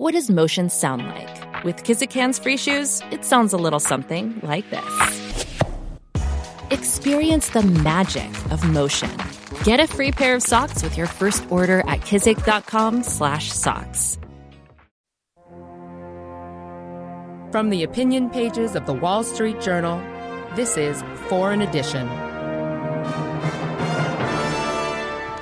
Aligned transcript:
What 0.00 0.14
does 0.14 0.30
motion 0.30 0.70
sound 0.70 1.06
like? 1.08 1.62
With 1.62 1.84
Kizik 1.84 2.10
hands 2.10 2.38
free 2.38 2.56
shoes, 2.56 3.02
it 3.10 3.22
sounds 3.22 3.52
a 3.52 3.58
little 3.58 3.78
something 3.78 4.40
like 4.42 4.64
this. 4.70 5.62
Experience 6.70 7.50
the 7.50 7.60
magic 7.60 8.30
of 8.50 8.66
motion. 8.66 9.10
Get 9.62 9.78
a 9.78 9.86
free 9.86 10.10
pair 10.10 10.34
of 10.34 10.42
socks 10.42 10.82
with 10.82 10.96
your 10.96 11.06
first 11.06 11.44
order 11.50 11.80
at 11.80 12.00
kizik.com/socks. 12.00 14.18
From 17.52 17.68
the 17.68 17.82
opinion 17.82 18.30
pages 18.30 18.74
of 18.74 18.86
the 18.86 18.94
Wall 18.94 19.22
Street 19.22 19.60
Journal, 19.60 20.00
this 20.56 20.78
is 20.78 21.04
Foreign 21.28 21.60
Edition. 21.60 22.08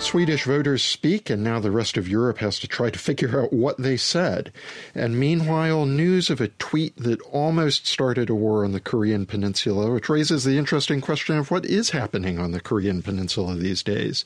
Swedish 0.00 0.44
voters 0.44 0.82
speak, 0.82 1.28
and 1.28 1.42
now 1.42 1.58
the 1.58 1.72
rest 1.72 1.96
of 1.96 2.08
Europe 2.08 2.38
has 2.38 2.58
to 2.60 2.68
try 2.68 2.88
to 2.88 2.98
figure 2.98 3.42
out 3.42 3.52
what 3.52 3.76
they 3.78 3.96
said. 3.96 4.52
And 4.94 5.18
meanwhile, 5.18 5.86
news 5.86 6.30
of 6.30 6.40
a 6.40 6.48
tweet 6.48 6.96
that 6.96 7.20
almost 7.22 7.86
started 7.86 8.30
a 8.30 8.34
war 8.34 8.64
on 8.64 8.72
the 8.72 8.80
Korean 8.80 9.26
Peninsula, 9.26 9.90
which 9.92 10.08
raises 10.08 10.44
the 10.44 10.56
interesting 10.56 11.00
question 11.00 11.36
of 11.36 11.50
what 11.50 11.66
is 11.66 11.90
happening 11.90 12.38
on 12.38 12.52
the 12.52 12.60
Korean 12.60 13.02
Peninsula 13.02 13.56
these 13.56 13.82
days. 13.82 14.24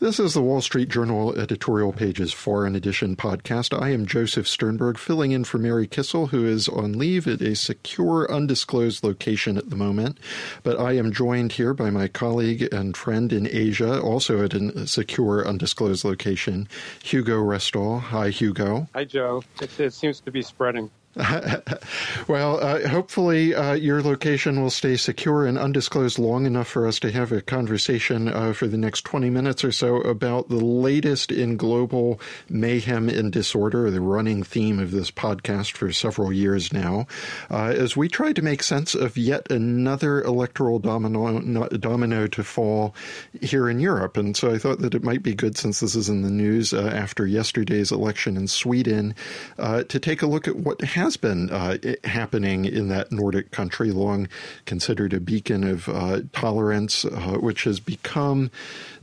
This 0.00 0.20
is 0.20 0.34
the 0.34 0.42
Wall 0.42 0.60
Street 0.60 0.90
Journal 0.90 1.36
editorial 1.36 1.92
pages 1.92 2.32
Foreign 2.32 2.76
Edition 2.76 3.16
podcast. 3.16 3.76
I 3.76 3.88
am 3.88 4.06
Joseph 4.06 4.46
Sternberg, 4.46 4.96
filling 4.96 5.32
in 5.32 5.42
for 5.42 5.58
Mary 5.58 5.88
Kissel, 5.88 6.28
who 6.28 6.46
is 6.46 6.68
on 6.68 6.96
leave 6.96 7.26
at 7.26 7.42
a 7.42 7.56
secure, 7.56 8.30
undisclosed 8.30 9.02
location 9.02 9.58
at 9.58 9.70
the 9.70 9.76
moment. 9.76 10.20
But 10.62 10.78
I 10.78 10.92
am 10.92 11.12
joined 11.12 11.50
here 11.50 11.74
by 11.74 11.90
my 11.90 12.06
colleague 12.06 12.72
and 12.72 12.96
friend 12.96 13.32
in 13.32 13.48
Asia, 13.48 14.00
also 14.00 14.44
at 14.44 14.54
a 14.54 14.86
secure, 14.86 15.44
undisclosed 15.44 16.04
location, 16.04 16.68
Hugo 17.02 17.38
Restall. 17.38 18.00
Hi, 18.00 18.30
Hugo. 18.30 18.86
Hi, 18.94 19.04
Joe. 19.04 19.42
It, 19.60 19.80
it 19.80 19.92
seems 19.92 20.20
to 20.20 20.30
be 20.30 20.42
spreading. 20.42 20.92
well, 22.28 22.62
uh, 22.62 22.86
hopefully 22.86 23.54
uh, 23.54 23.72
your 23.72 24.02
location 24.02 24.60
will 24.60 24.70
stay 24.70 24.96
secure 24.96 25.46
and 25.46 25.58
undisclosed 25.58 26.18
long 26.18 26.46
enough 26.46 26.68
for 26.68 26.86
us 26.86 27.00
to 27.00 27.10
have 27.10 27.32
a 27.32 27.40
conversation 27.40 28.28
uh, 28.28 28.52
for 28.52 28.68
the 28.68 28.76
next 28.76 29.04
20 29.04 29.28
minutes 29.30 29.64
or 29.64 29.72
so 29.72 29.96
about 30.02 30.48
the 30.48 30.56
latest 30.56 31.32
in 31.32 31.56
global 31.56 32.20
mayhem 32.48 33.08
and 33.08 33.32
disorder, 33.32 33.90
the 33.90 34.00
running 34.00 34.44
theme 34.44 34.78
of 34.78 34.92
this 34.92 35.10
podcast 35.10 35.72
for 35.72 35.90
several 35.92 36.32
years 36.32 36.72
now, 36.72 37.06
uh, 37.50 37.72
as 37.76 37.96
we 37.96 38.08
try 38.08 38.32
to 38.32 38.42
make 38.42 38.62
sense 38.62 38.94
of 38.94 39.16
yet 39.16 39.50
another 39.50 40.22
electoral 40.22 40.78
domino, 40.78 41.40
domino 41.68 42.26
to 42.28 42.44
fall 42.44 42.94
here 43.40 43.68
in 43.68 43.80
Europe. 43.80 44.16
And 44.16 44.36
so 44.36 44.52
I 44.52 44.58
thought 44.58 44.78
that 44.80 44.94
it 44.94 45.02
might 45.02 45.22
be 45.22 45.34
good, 45.34 45.56
since 45.56 45.80
this 45.80 45.96
is 45.96 46.08
in 46.08 46.22
the 46.22 46.30
news 46.30 46.72
uh, 46.72 46.92
after 46.94 47.26
yesterday's 47.26 47.90
election 47.90 48.36
in 48.36 48.46
Sweden, 48.46 49.14
uh, 49.58 49.82
to 49.84 49.98
take 49.98 50.22
a 50.22 50.26
look 50.26 50.46
at 50.46 50.56
what 50.56 50.80
has 50.98 51.16
been 51.16 51.50
uh, 51.50 51.78
happening 52.04 52.64
in 52.64 52.88
that 52.88 53.10
Nordic 53.10 53.50
country, 53.50 53.90
long 53.90 54.28
considered 54.66 55.14
a 55.14 55.20
beacon 55.20 55.64
of 55.64 55.88
uh, 55.88 56.20
tolerance, 56.32 57.04
uh, 57.04 57.38
which 57.40 57.64
has 57.64 57.80
become 57.80 58.50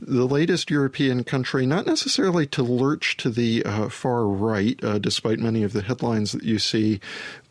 the 0.00 0.26
latest 0.26 0.70
European 0.70 1.24
country, 1.24 1.66
not 1.66 1.86
necessarily 1.86 2.46
to 2.46 2.62
lurch 2.62 3.16
to 3.16 3.30
the 3.30 3.64
uh, 3.64 3.88
far 3.88 4.26
right, 4.26 4.78
uh, 4.84 4.98
despite 4.98 5.38
many 5.38 5.62
of 5.62 5.72
the 5.72 5.82
headlines 5.82 6.32
that 6.32 6.44
you 6.44 6.58
see, 6.58 7.00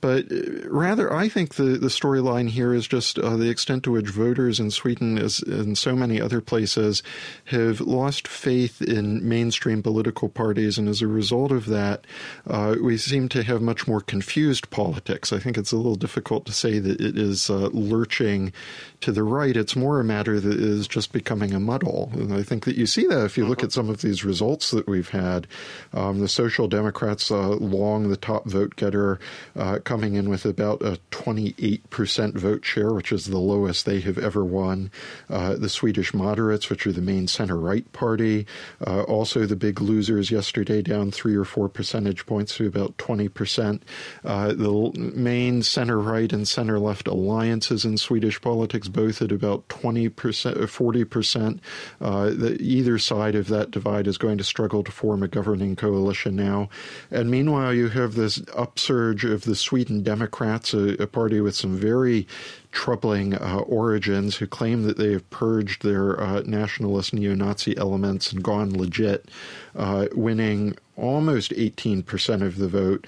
but 0.01 0.31
uh, 0.31 0.69
rather, 0.69 1.13
I 1.13 1.29
think 1.29 1.55
the, 1.55 1.77
the 1.77 1.87
storyline 1.87 2.49
here 2.49 2.73
is 2.73 2.87
just 2.87 3.19
uh, 3.19 3.37
the 3.37 3.49
extent 3.49 3.83
to 3.83 3.91
which 3.91 4.09
voters 4.09 4.59
in 4.59 4.71
Sweden, 4.71 5.17
as 5.17 5.39
in 5.41 5.75
so 5.75 5.95
many 5.95 6.21
other 6.21 6.41
places, 6.41 7.03
have 7.45 7.81
lost 7.81 8.27
faith 8.27 8.81
in 8.81 9.27
mainstream 9.27 9.81
political 9.81 10.29
parties. 10.29 10.77
And 10.77 10.87
as 10.87 11.01
a 11.01 11.07
result 11.07 11.51
of 11.51 11.65
that, 11.67 12.05
uh, 12.47 12.75
we 12.81 12.97
seem 12.97 13.29
to 13.29 13.43
have 13.43 13.61
much 13.61 13.87
more 13.87 14.01
confused 14.01 14.69
politics. 14.69 15.31
I 15.31 15.39
think 15.39 15.57
it's 15.57 15.71
a 15.71 15.77
little 15.77 15.95
difficult 15.95 16.45
to 16.45 16.53
say 16.53 16.79
that 16.79 17.01
it 17.01 17.17
is 17.17 17.49
uh, 17.49 17.69
lurching 17.71 18.53
to 19.01 19.11
the 19.11 19.23
right. 19.23 19.55
It's 19.55 19.75
more 19.75 19.99
a 19.99 20.03
matter 20.03 20.39
that 20.39 20.59
is 20.59 20.87
just 20.87 21.11
becoming 21.11 21.53
a 21.53 21.59
muddle. 21.59 22.11
And 22.13 22.33
I 22.33 22.43
think 22.43 22.65
that 22.65 22.77
you 22.77 22.85
see 22.85 23.05
that 23.07 23.25
if 23.25 23.37
you 23.37 23.45
look 23.45 23.63
at 23.63 23.71
some 23.71 23.89
of 23.89 24.01
these 24.01 24.23
results 24.23 24.71
that 24.71 24.87
we've 24.87 25.09
had. 25.09 25.47
Um, 25.93 26.19
the 26.19 26.27
Social 26.27 26.67
Democrats, 26.67 27.29
uh, 27.31 27.49
long 27.49 28.09
the 28.09 28.17
top 28.17 28.45
vote 28.45 28.75
getter, 28.75 29.19
uh, 29.55 29.79
coming 29.85 30.15
in 30.15 30.29
with 30.29 30.45
about 30.45 30.81
a 30.81 30.99
28% 31.11 32.33
vote 32.35 32.65
share, 32.65 32.93
which 32.93 33.11
is 33.11 33.27
the 33.27 33.37
lowest 33.37 33.85
they 33.85 34.01
have 34.01 34.17
ever 34.17 34.43
won. 34.43 34.91
Uh, 35.29 35.55
the 35.55 35.69
Swedish 35.69 36.13
moderates, 36.13 36.69
which 36.69 36.85
are 36.85 36.91
the 36.91 37.01
main 37.01 37.27
center 37.27 37.55
right 37.55 37.89
party, 37.93 38.45
uh, 38.85 39.03
also 39.03 39.45
the 39.45 39.55
big 39.55 39.79
losers 39.79 40.31
yesterday, 40.31 40.81
down 40.81 41.11
three 41.11 41.35
or 41.35 41.45
four 41.45 41.69
percentage 41.69 42.25
points 42.25 42.55
to 42.55 42.67
about 42.67 42.97
20%. 42.97 43.81
Uh, 44.23 44.47
the 44.47 44.91
main 45.15 45.61
center 45.63 45.99
right 45.99 46.33
and 46.33 46.47
center 46.47 46.79
left 46.79 47.07
alliances 47.07 47.85
in 47.85 47.97
Swedish 47.97 48.41
politics, 48.41 48.87
both 48.87 49.21
at 49.21 49.31
about 49.31 49.67
20%, 49.69 50.11
40%. 50.11 51.59
Uh, 52.01 52.29
the, 52.31 52.57
either 52.59 52.97
side 52.97 53.35
of 53.35 53.47
that 53.47 53.71
divide 53.71 54.07
is 54.07 54.17
going 54.17 54.37
to 54.37 54.43
struggle 54.43 54.83
to 54.83 54.91
form 54.91 55.21
a 55.21 55.27
governing 55.27 55.75
coalition 55.75 56.35
now. 56.35 56.69
And 57.11 57.29
meanwhile, 57.29 57.73
you 57.73 57.89
have 57.89 58.15
this 58.15 58.41
upsurge 58.55 59.23
of 59.23 59.43
the 59.43 59.55
Swedish 59.55 59.74
Sweden 59.75 60.03
Democrats, 60.03 60.73
a, 60.73 60.93
a 61.03 61.05
party 61.05 61.41
with 61.41 61.53
some 61.53 61.75
very 61.75 62.25
troubling 62.71 63.33
uh, 63.35 63.57
origins, 63.67 64.37
who 64.37 64.47
claim 64.47 64.83
that 64.83 64.97
they 64.97 65.11
have 65.11 65.29
purged 65.31 65.83
their 65.83 66.17
uh, 66.17 66.43
nationalist 66.45 67.13
neo 67.13 67.35
Nazi 67.35 67.75
elements 67.75 68.31
and 68.31 68.41
gone 68.41 68.71
legit, 68.71 69.29
uh, 69.75 70.07
winning 70.13 70.77
almost 70.95 71.51
18% 71.51 72.41
of 72.41 72.57
the 72.57 72.69
vote 72.69 73.05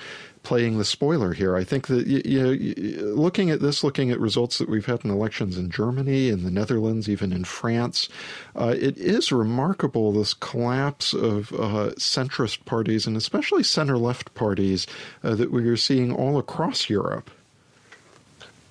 playing 0.47 0.77
the 0.77 0.85
spoiler 0.85 1.33
here. 1.33 1.57
I 1.57 1.65
think 1.65 1.87
that 1.87 2.07
you 2.07 2.41
know, 2.41 3.03
looking 3.13 3.49
at 3.49 3.59
this, 3.59 3.83
looking 3.83 4.11
at 4.11 4.19
results 4.19 4.59
that 4.59 4.69
we've 4.69 4.85
had 4.85 5.03
in 5.03 5.11
elections 5.11 5.57
in 5.57 5.69
Germany, 5.69 6.29
in 6.29 6.45
the 6.45 6.49
Netherlands, 6.49 7.09
even 7.09 7.33
in 7.33 7.43
France, 7.43 8.07
uh, 8.55 8.73
it 8.79 8.97
is 8.97 9.29
remarkable 9.29 10.13
this 10.13 10.33
collapse 10.33 11.13
of 11.13 11.51
uh, 11.51 11.91
centrist 11.97 12.63
parties 12.63 13.05
and 13.05 13.17
especially 13.17 13.61
center-left 13.61 14.33
parties 14.35 14.87
uh, 15.21 15.35
that 15.35 15.51
we 15.51 15.67
are 15.67 15.75
seeing 15.75 16.13
all 16.13 16.37
across 16.37 16.89
Europe. 16.89 17.29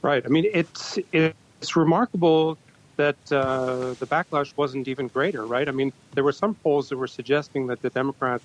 Right. 0.01 0.25
I 0.25 0.29
mean, 0.29 0.47
it's 0.55 0.99
it's 1.13 1.77
remarkable 1.77 2.57
that 2.97 3.19
uh, 3.31 3.93
the 3.99 4.07
backlash 4.07 4.57
wasn't 4.57 4.89
even 4.89 5.09
greater. 5.09 5.45
Right. 5.45 5.69
I 5.69 5.73
mean, 5.73 5.93
there 6.15 6.25
were 6.25 6.33
some 6.33 6.55
polls 6.55 6.89
that 6.89 6.97
were 6.97 7.07
suggesting 7.07 7.67
that 7.67 7.83
the 7.83 7.91
Democrats 7.91 8.45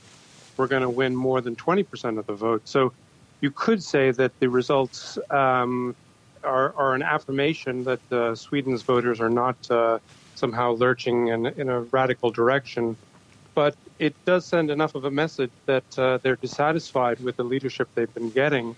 were 0.58 0.68
going 0.68 0.82
to 0.82 0.90
win 0.90 1.16
more 1.16 1.40
than 1.40 1.56
20% 1.56 2.20
of 2.20 2.28
the 2.28 2.34
vote. 2.34 2.68
So 2.68 2.92
you 3.42 3.52
could 3.52 3.84
say 3.84 4.12
that 4.12 4.40
the 4.40 4.48
results 4.48 5.18
um, 5.32 5.96
are, 6.44 6.74
are, 6.76 6.94
an 6.94 7.02
affirmation 7.02 7.84
that 7.84 8.12
uh, 8.12 8.36
Sweden's 8.36 8.84
voters 8.84 9.20
are 9.20 9.30
not 9.30 9.58
uh, 9.70 10.00
somehow 10.36 10.72
lurching 10.74 11.28
in, 11.28 11.48
in, 11.48 11.70
a 11.70 11.82
radical 11.82 12.32
direction. 12.32 12.96
But 13.54 13.76
it 14.00 14.16
does 14.26 14.46
send 14.46 14.72
enough 14.72 14.96
of 14.96 15.06
a 15.06 15.12
message 15.12 15.52
that 15.66 16.00
uh, 16.00 16.20
they're 16.22 16.38
dissatisfied 16.38 17.20
with 17.20 17.36
the 17.36 17.44
leadership 17.44 17.90
they've 17.96 18.14
been 18.14 18.30
getting. 18.30 18.76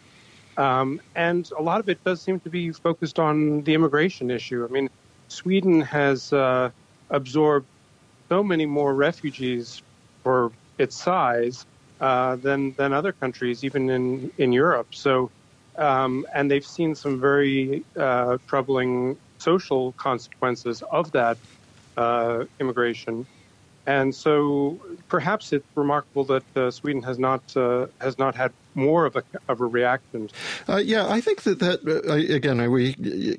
Um, 0.57 1.01
and 1.15 1.49
a 1.57 1.61
lot 1.61 1.79
of 1.79 1.89
it 1.89 2.03
does 2.03 2.21
seem 2.21 2.39
to 2.41 2.49
be 2.49 2.71
focused 2.71 3.19
on 3.19 3.63
the 3.63 3.73
immigration 3.73 4.31
issue. 4.31 4.65
I 4.67 4.71
mean, 4.71 4.89
Sweden 5.27 5.81
has 5.81 6.31
uh, 6.31 6.71
absorbed 7.09 7.67
so 8.29 8.43
many 8.43 8.65
more 8.65 8.93
refugees 8.95 9.81
for 10.23 10.51
its 10.77 10.95
size 10.95 11.65
uh, 12.03 12.35
than 12.35 12.73
than 12.73 12.91
other 12.91 13.13
countries, 13.13 13.63
even 13.63 13.89
in 13.89 14.29
in 14.37 14.51
Europe. 14.51 14.89
So, 15.05 15.31
um, 15.77 16.25
and 16.35 16.51
they've 16.51 16.69
seen 16.77 16.95
some 16.95 17.15
very 17.29 17.85
uh, 17.97 18.37
troubling 18.49 19.15
social 19.37 19.93
consequences 19.93 20.83
of 20.91 21.11
that 21.13 21.37
uh, 21.95 22.43
immigration. 22.59 23.25
And 23.85 24.13
so, 24.13 24.79
perhaps 25.07 25.53
it's 25.53 25.65
remarkable 25.75 26.25
that 26.25 26.47
uh, 26.57 26.71
Sweden 26.71 27.03
has 27.03 27.17
not 27.19 27.41
uh, 27.55 27.87
has 28.01 28.19
not 28.19 28.35
had 28.35 28.51
more 28.75 29.05
of 29.05 29.15
a 29.15 29.23
of 29.47 29.61
a 29.61 29.65
reaction. 29.65 30.29
Uh, 30.67 30.77
yeah, 30.77 31.09
I 31.09 31.21
think 31.21 31.43
that 31.43 31.59
that 31.59 31.79
uh, 31.87 32.13
again 32.13 32.71
we 32.71 32.93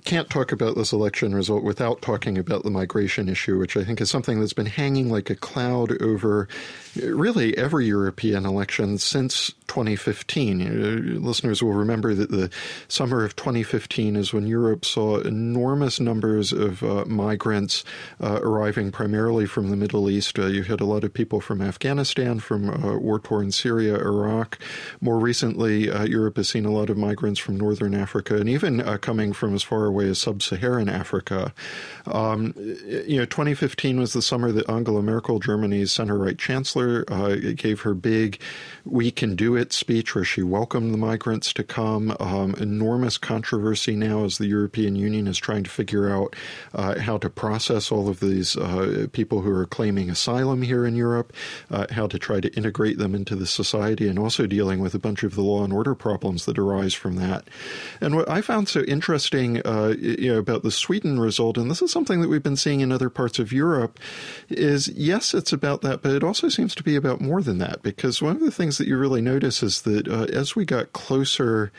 can't 0.05 0.31
talk 0.31 0.53
about 0.53 0.77
this 0.77 0.93
election 0.93 1.35
result 1.35 1.63
without 1.63 2.03
talking 2.03 2.39
about 2.39 2.63
the 2.63 2.71
migration 2.71 3.29
issue, 3.29 3.59
which 3.59 3.77
I 3.77 3.85
think 3.85 4.01
is 4.01 4.11
something 4.11 4.41
that's 4.41 4.53
been 4.53 4.67
hanging 4.67 5.11
like 5.11 5.31
a 5.31 5.37
cloud 5.37 6.01
over 6.03 6.49
really 6.97 7.57
every 7.57 7.87
European 7.87 8.47
election 8.47 8.99
since 8.99 9.53
2015. 9.67 11.23
Listeners 11.23 11.63
will 11.63 11.73
remember 11.73 12.15
that 12.15 12.31
the 12.31 12.51
summer 12.89 13.25
of 13.25 13.35
2015 13.37 14.17
is 14.17 14.33
when 14.33 14.47
Europe 14.47 14.85
saw 14.85 15.19
enormous 15.19 15.99
numbers 15.99 16.53
of 16.53 16.83
uh, 16.83 17.05
migrants 17.07 17.85
uh, 18.21 18.41
arriving 18.43 18.93
primarily 18.93 19.47
from 19.47 19.71
the 19.71 19.77
Middle 19.77 20.09
East. 20.09 20.39
Uh, 20.39 20.47
you 20.47 20.63
had 20.63 20.81
a 20.81 20.85
lot 20.85 21.05
of 21.05 21.13
people 21.13 21.41
from 21.41 21.61
Afghanistan, 21.61 22.39
from 22.39 22.71
uh, 22.71 22.97
war 22.99 23.19
torn 23.19 23.51
Syria, 23.51 23.97
Iraq. 23.97 24.59
More 25.01 25.19
recently, 25.25 25.91
uh, 25.91 26.05
Europe 26.05 26.37
has 26.37 26.51
seen 26.51 26.67
a 26.67 26.71
lot 26.71 26.91
of 26.91 26.99
migrants 26.99 27.41
from 27.41 27.57
northern 27.57 27.95
Africa 27.95 28.37
and 28.37 28.49
even 28.49 28.83
uh, 28.83 28.99
coming 28.99 29.33
from 29.33 29.55
as 29.55 29.63
far 29.63 29.87
away 29.87 30.07
as 30.09 30.19
sub-Saharan 30.19 30.89
Africa. 30.89 31.53
Um, 32.07 32.53
you 33.07 33.17
know, 33.17 33.25
2015 33.25 33.99
was 33.99 34.13
the 34.13 34.21
summer 34.21 34.53
that 34.53 34.69
Angela 34.69 35.03
Merkel, 35.03 35.39
Germany's 35.39 35.91
center-right 35.91 36.39
chancellor, 36.39 37.05
uh, 37.09 37.37
gave 37.57 37.81
her 37.81 37.95
big 37.95 38.39
"We 38.85 39.11
Can 39.11 39.35
Do 39.35 39.57
It" 39.57 39.73
speech, 39.73 40.15
where 40.15 40.25
she 40.25 40.43
welcomed 40.43 40.93
the 40.93 40.99
migrants 40.99 41.53
to 41.55 41.65
come. 41.65 42.15
Um, 42.21 42.55
enormous 42.61 43.17
controversy 43.17 43.97
now 43.97 44.25
as 44.25 44.37
the 44.37 44.47
European 44.47 44.95
Union 44.95 45.27
is 45.27 45.39
trying 45.39 45.65
to 45.65 45.71
figure 45.71 46.11
out 46.11 46.37
uh, 46.75 47.01
how 47.01 47.17
to 47.19 47.31
process 47.31 47.91
all 47.91 48.09
of 48.11 48.21
these 48.21 48.57
uh, 48.59 49.07
people 49.13 49.41
who 49.41 49.51
are 49.51 49.67
claiming 49.67 50.11
asylum 50.11 50.61
here 50.61 50.85
in 50.85 50.95
Europe, 50.95 51.33
how 51.91 52.07
to 52.07 52.19
try 52.19 52.41
to 52.41 52.55
integrate 52.55 52.99
them 52.99 53.15
into 53.15 53.35
the 53.35 53.47
society, 53.47 54.07
and 54.07 54.19
also 54.19 54.47
dealing 54.47 54.81
with 54.81 54.95
a 54.95 54.99
bunch 54.99 55.14
of 55.23 55.35
the 55.35 55.43
law 55.43 55.63
and 55.63 55.73
order 55.73 55.95
problems 55.95 56.45
that 56.47 56.59
arise 56.59 56.95
from 56.95 57.17
that. 57.17 57.45
And 58.01 58.17
what 58.17 58.29
I 58.29 58.41
found 58.41 58.69
so 58.69 58.81
interesting, 58.83 59.61
uh, 59.65 59.95
you 59.99 60.33
know, 60.33 60.39
about 60.39 60.63
the 60.63 60.71
Sweden 60.71 61.21
result, 61.21 61.57
and 61.57 61.71
this 61.71 61.83
is 61.83 61.93
something 61.93 62.21
that 62.21 62.29
we've 62.29 62.43
been 62.43 62.57
seeing 62.57 62.81
in 62.81 62.91
other 62.91 63.11
parts 63.11 63.39
of 63.39 63.53
Europe, 63.53 64.01
is 64.49 64.89
yes, 64.89 65.35
it's 65.35 65.53
about 65.53 65.83
that, 65.83 66.03
but 66.03 66.13
it 66.13 66.25
also 66.25 66.49
seems 66.49 66.75
to 66.75 66.83
be 66.83 66.97
about 66.97 67.21
more 67.21 67.43
than 67.43 67.59
that. 67.59 67.83
Because 67.83 68.21
one 68.21 68.37
of 68.37 68.43
the 68.43 68.51
things 68.51 68.79
that 68.79 68.89
you 68.89 68.97
really 68.97 69.23
notice 69.23 69.63
is 69.63 69.83
that 69.83 70.09
uh, 70.09 70.25
as 70.33 70.57
we 70.57 70.65
got 70.65 70.93
closer 70.93 71.73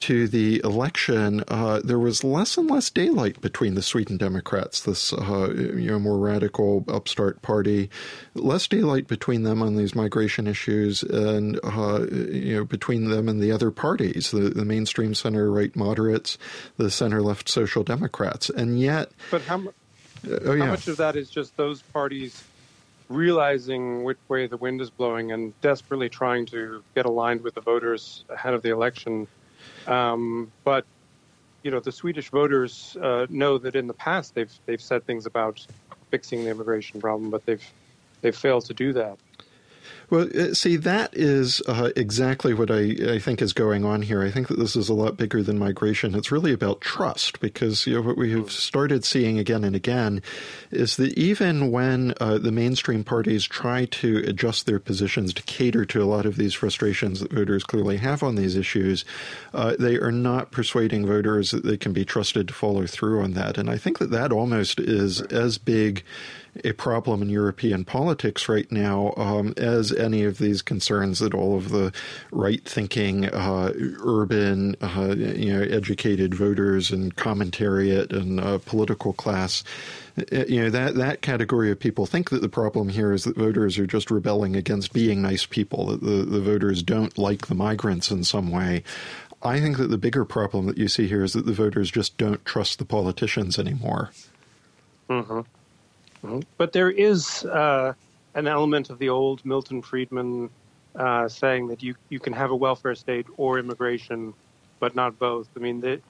to 0.00 0.28
the 0.28 0.60
election, 0.64 1.44
uh, 1.48 1.80
there 1.84 1.98
was 1.98 2.24
less 2.24 2.56
and 2.56 2.70
less 2.70 2.90
daylight 2.90 3.40
between 3.40 3.74
the 3.74 3.82
Sweden 3.82 4.16
Democrats, 4.16 4.82
this 4.82 5.12
uh, 5.12 5.52
you 5.54 5.88
know 5.88 5.98
more 5.98 6.18
radical 6.18 6.84
upstart 6.88 7.42
party, 7.42 7.90
less 8.34 8.66
daylight 8.66 9.06
between 9.06 9.42
them 9.42 9.62
on 9.62 9.76
these 9.76 9.94
migration 9.94 10.46
issues, 10.46 11.02
and 11.02 11.58
uh, 11.64 12.06
you 12.10 12.56
know 12.56 12.64
between 12.64 13.08
them 13.08 13.28
and 13.28 13.42
the 13.42 13.52
other 13.52 13.70
parties, 13.70 14.30
the, 14.30 14.50
the 14.50 14.64
mainstream 14.64 15.14
center 15.14 15.50
right 15.50 15.74
moderates, 15.74 16.38
the 16.76 16.90
center 16.90 17.22
left 17.22 17.48
social 17.48 17.82
democrats, 17.82 18.50
and 18.50 18.80
yet. 18.80 19.10
But 19.30 19.42
how, 19.42 19.62
oh, 20.28 20.52
yeah. 20.52 20.64
how 20.64 20.70
much 20.70 20.88
of 20.88 20.96
that 20.98 21.16
is 21.16 21.30
just 21.30 21.56
those 21.56 21.82
parties? 21.82 22.42
realizing 23.10 24.02
which 24.02 24.18
way 24.28 24.46
the 24.46 24.56
wind 24.56 24.80
is 24.80 24.88
blowing 24.88 25.32
and 25.32 25.58
desperately 25.60 26.08
trying 26.08 26.46
to 26.46 26.82
get 26.94 27.04
aligned 27.04 27.42
with 27.42 27.54
the 27.54 27.60
voters 27.60 28.24
ahead 28.30 28.54
of 28.54 28.62
the 28.62 28.70
election 28.70 29.28
um, 29.86 30.50
but 30.64 30.84
you 31.62 31.70
know, 31.70 31.80
the 31.80 31.92
Swedish 31.92 32.28
voters 32.28 32.96
uh, 33.00 33.26
know 33.30 33.56
that 33.58 33.74
in 33.74 33.86
the 33.86 33.94
past 33.94 34.34
they've 34.34 34.52
they've 34.66 34.80
said 34.80 35.04
things 35.06 35.26
about 35.26 35.66
fixing 36.10 36.44
the 36.44 36.50
immigration 36.50 37.00
problem, 37.00 37.30
but 37.30 37.44
they've 37.46 37.64
they've 38.20 38.36
failed 38.36 38.66
to 38.66 38.74
do 38.74 38.92
that. 38.92 39.18
Well, 40.10 40.28
uh, 40.38 40.54
see, 40.54 40.76
that 40.76 41.16
is 41.16 41.62
uh, 41.66 41.90
exactly 41.96 42.54
what 42.54 42.70
I, 42.70 43.14
I, 43.14 43.18
think 43.18 43.40
is 43.40 43.52
going 43.52 43.84
on 43.84 44.02
here. 44.02 44.22
I 44.22 44.30
think 44.30 44.48
that 44.48 44.58
this 44.58 44.76
is 44.76 44.88
a 44.88 44.94
lot 44.94 45.16
bigger 45.16 45.42
than 45.42 45.58
migration. 45.58 46.14
It's 46.14 46.30
really 46.30 46.52
about 46.52 46.80
trust 46.80 47.40
because 47.40 47.86
you 47.86 47.94
know, 47.94 48.02
what 48.02 48.18
we 48.18 48.32
have 48.32 48.52
started 48.52 49.04
seeing 49.04 49.38
again 49.38 49.64
and 49.64 49.74
again 49.74 50.22
is 50.70 50.96
that 50.96 51.16
even 51.18 51.70
when 51.70 52.14
uh, 52.20 52.38
the 52.38 52.52
mainstream 52.52 53.02
parties 53.02 53.44
try 53.44 53.86
to 53.86 54.18
adjust 54.26 54.66
their 54.66 54.78
positions 54.78 55.32
to 55.34 55.42
cater 55.42 55.84
to 55.86 56.02
a 56.02 56.06
lot 56.06 56.26
of 56.26 56.36
these 56.36 56.54
frustrations 56.54 57.20
that 57.20 57.32
voters 57.32 57.64
clearly 57.64 57.96
have 57.96 58.22
on 58.22 58.36
these 58.36 58.56
issues, 58.56 59.04
uh, 59.54 59.74
they 59.78 59.96
are 59.96 60.12
not 60.12 60.50
persuading 60.50 61.06
voters 61.06 61.50
that 61.50 61.64
they 61.64 61.76
can 61.76 61.92
be 61.92 62.04
trusted 62.04 62.48
to 62.48 62.54
follow 62.54 62.86
through 62.86 63.22
on 63.22 63.32
that. 63.32 63.58
And 63.58 63.70
I 63.70 63.78
think 63.78 63.98
that 63.98 64.10
that 64.10 64.32
almost 64.32 64.78
is 64.80 65.20
as 65.22 65.58
big 65.58 66.04
a 66.62 66.72
problem 66.72 67.22
in 67.22 67.28
European 67.28 67.84
politics 67.84 68.48
right 68.48 68.70
now 68.70 69.12
um, 69.16 69.54
as 69.56 69.92
any 69.92 70.24
of 70.24 70.38
these 70.38 70.62
concerns 70.62 71.18
that 71.18 71.34
all 71.34 71.56
of 71.56 71.70
the 71.70 71.92
right-thinking, 72.30 73.26
uh, 73.26 73.72
urban, 74.00 74.76
uh, 74.80 75.14
you 75.16 75.52
know, 75.52 75.62
educated 75.62 76.34
voters 76.34 76.90
and 76.90 77.16
commentariat 77.16 78.12
and 78.12 78.40
uh, 78.40 78.58
political 78.58 79.12
class 79.12 79.64
uh, 80.16 80.44
you 80.46 80.62
know 80.62 80.70
that 80.70 80.94
that 80.94 81.22
category 81.22 81.72
of 81.72 81.80
people 81.80 82.06
think 82.06 82.30
that 82.30 82.40
the 82.40 82.48
problem 82.48 82.88
here 82.88 83.12
is 83.12 83.24
that 83.24 83.36
voters 83.36 83.78
are 83.78 83.86
just 83.86 84.12
rebelling 84.12 84.54
against 84.54 84.92
being 84.92 85.20
nice 85.20 85.44
people 85.44 85.86
that 85.86 86.02
the, 86.02 86.24
the 86.24 86.40
voters 86.40 86.82
don't 86.84 87.18
like 87.18 87.48
the 87.48 87.54
migrants 87.54 88.12
in 88.12 88.22
some 88.22 88.50
way 88.50 88.84
i 89.42 89.58
think 89.58 89.76
that 89.76 89.88
the 89.88 89.98
bigger 89.98 90.24
problem 90.24 90.66
that 90.66 90.78
you 90.78 90.86
see 90.86 91.08
here 91.08 91.24
is 91.24 91.32
that 91.32 91.46
the 91.46 91.52
voters 91.52 91.90
just 91.90 92.16
don't 92.16 92.44
trust 92.44 92.78
the 92.78 92.84
politicians 92.84 93.58
anymore 93.58 94.10
mm-hmm. 95.10 95.40
But 96.56 96.72
there 96.72 96.90
is 96.90 97.44
uh, 97.44 97.92
an 98.34 98.46
element 98.46 98.90
of 98.90 98.98
the 98.98 99.08
old 99.08 99.44
Milton 99.44 99.82
Friedman 99.82 100.50
uh, 100.96 101.28
saying 101.28 101.68
that 101.68 101.82
you, 101.82 101.94
you 102.08 102.20
can 102.20 102.32
have 102.32 102.50
a 102.50 102.56
welfare 102.56 102.94
state 102.94 103.26
or 103.36 103.58
immigration, 103.58 104.32
but 104.80 104.94
not 104.94 105.18
both. 105.18 105.48
I 105.56 105.60
mean, 105.60 105.80
the, 105.80 106.00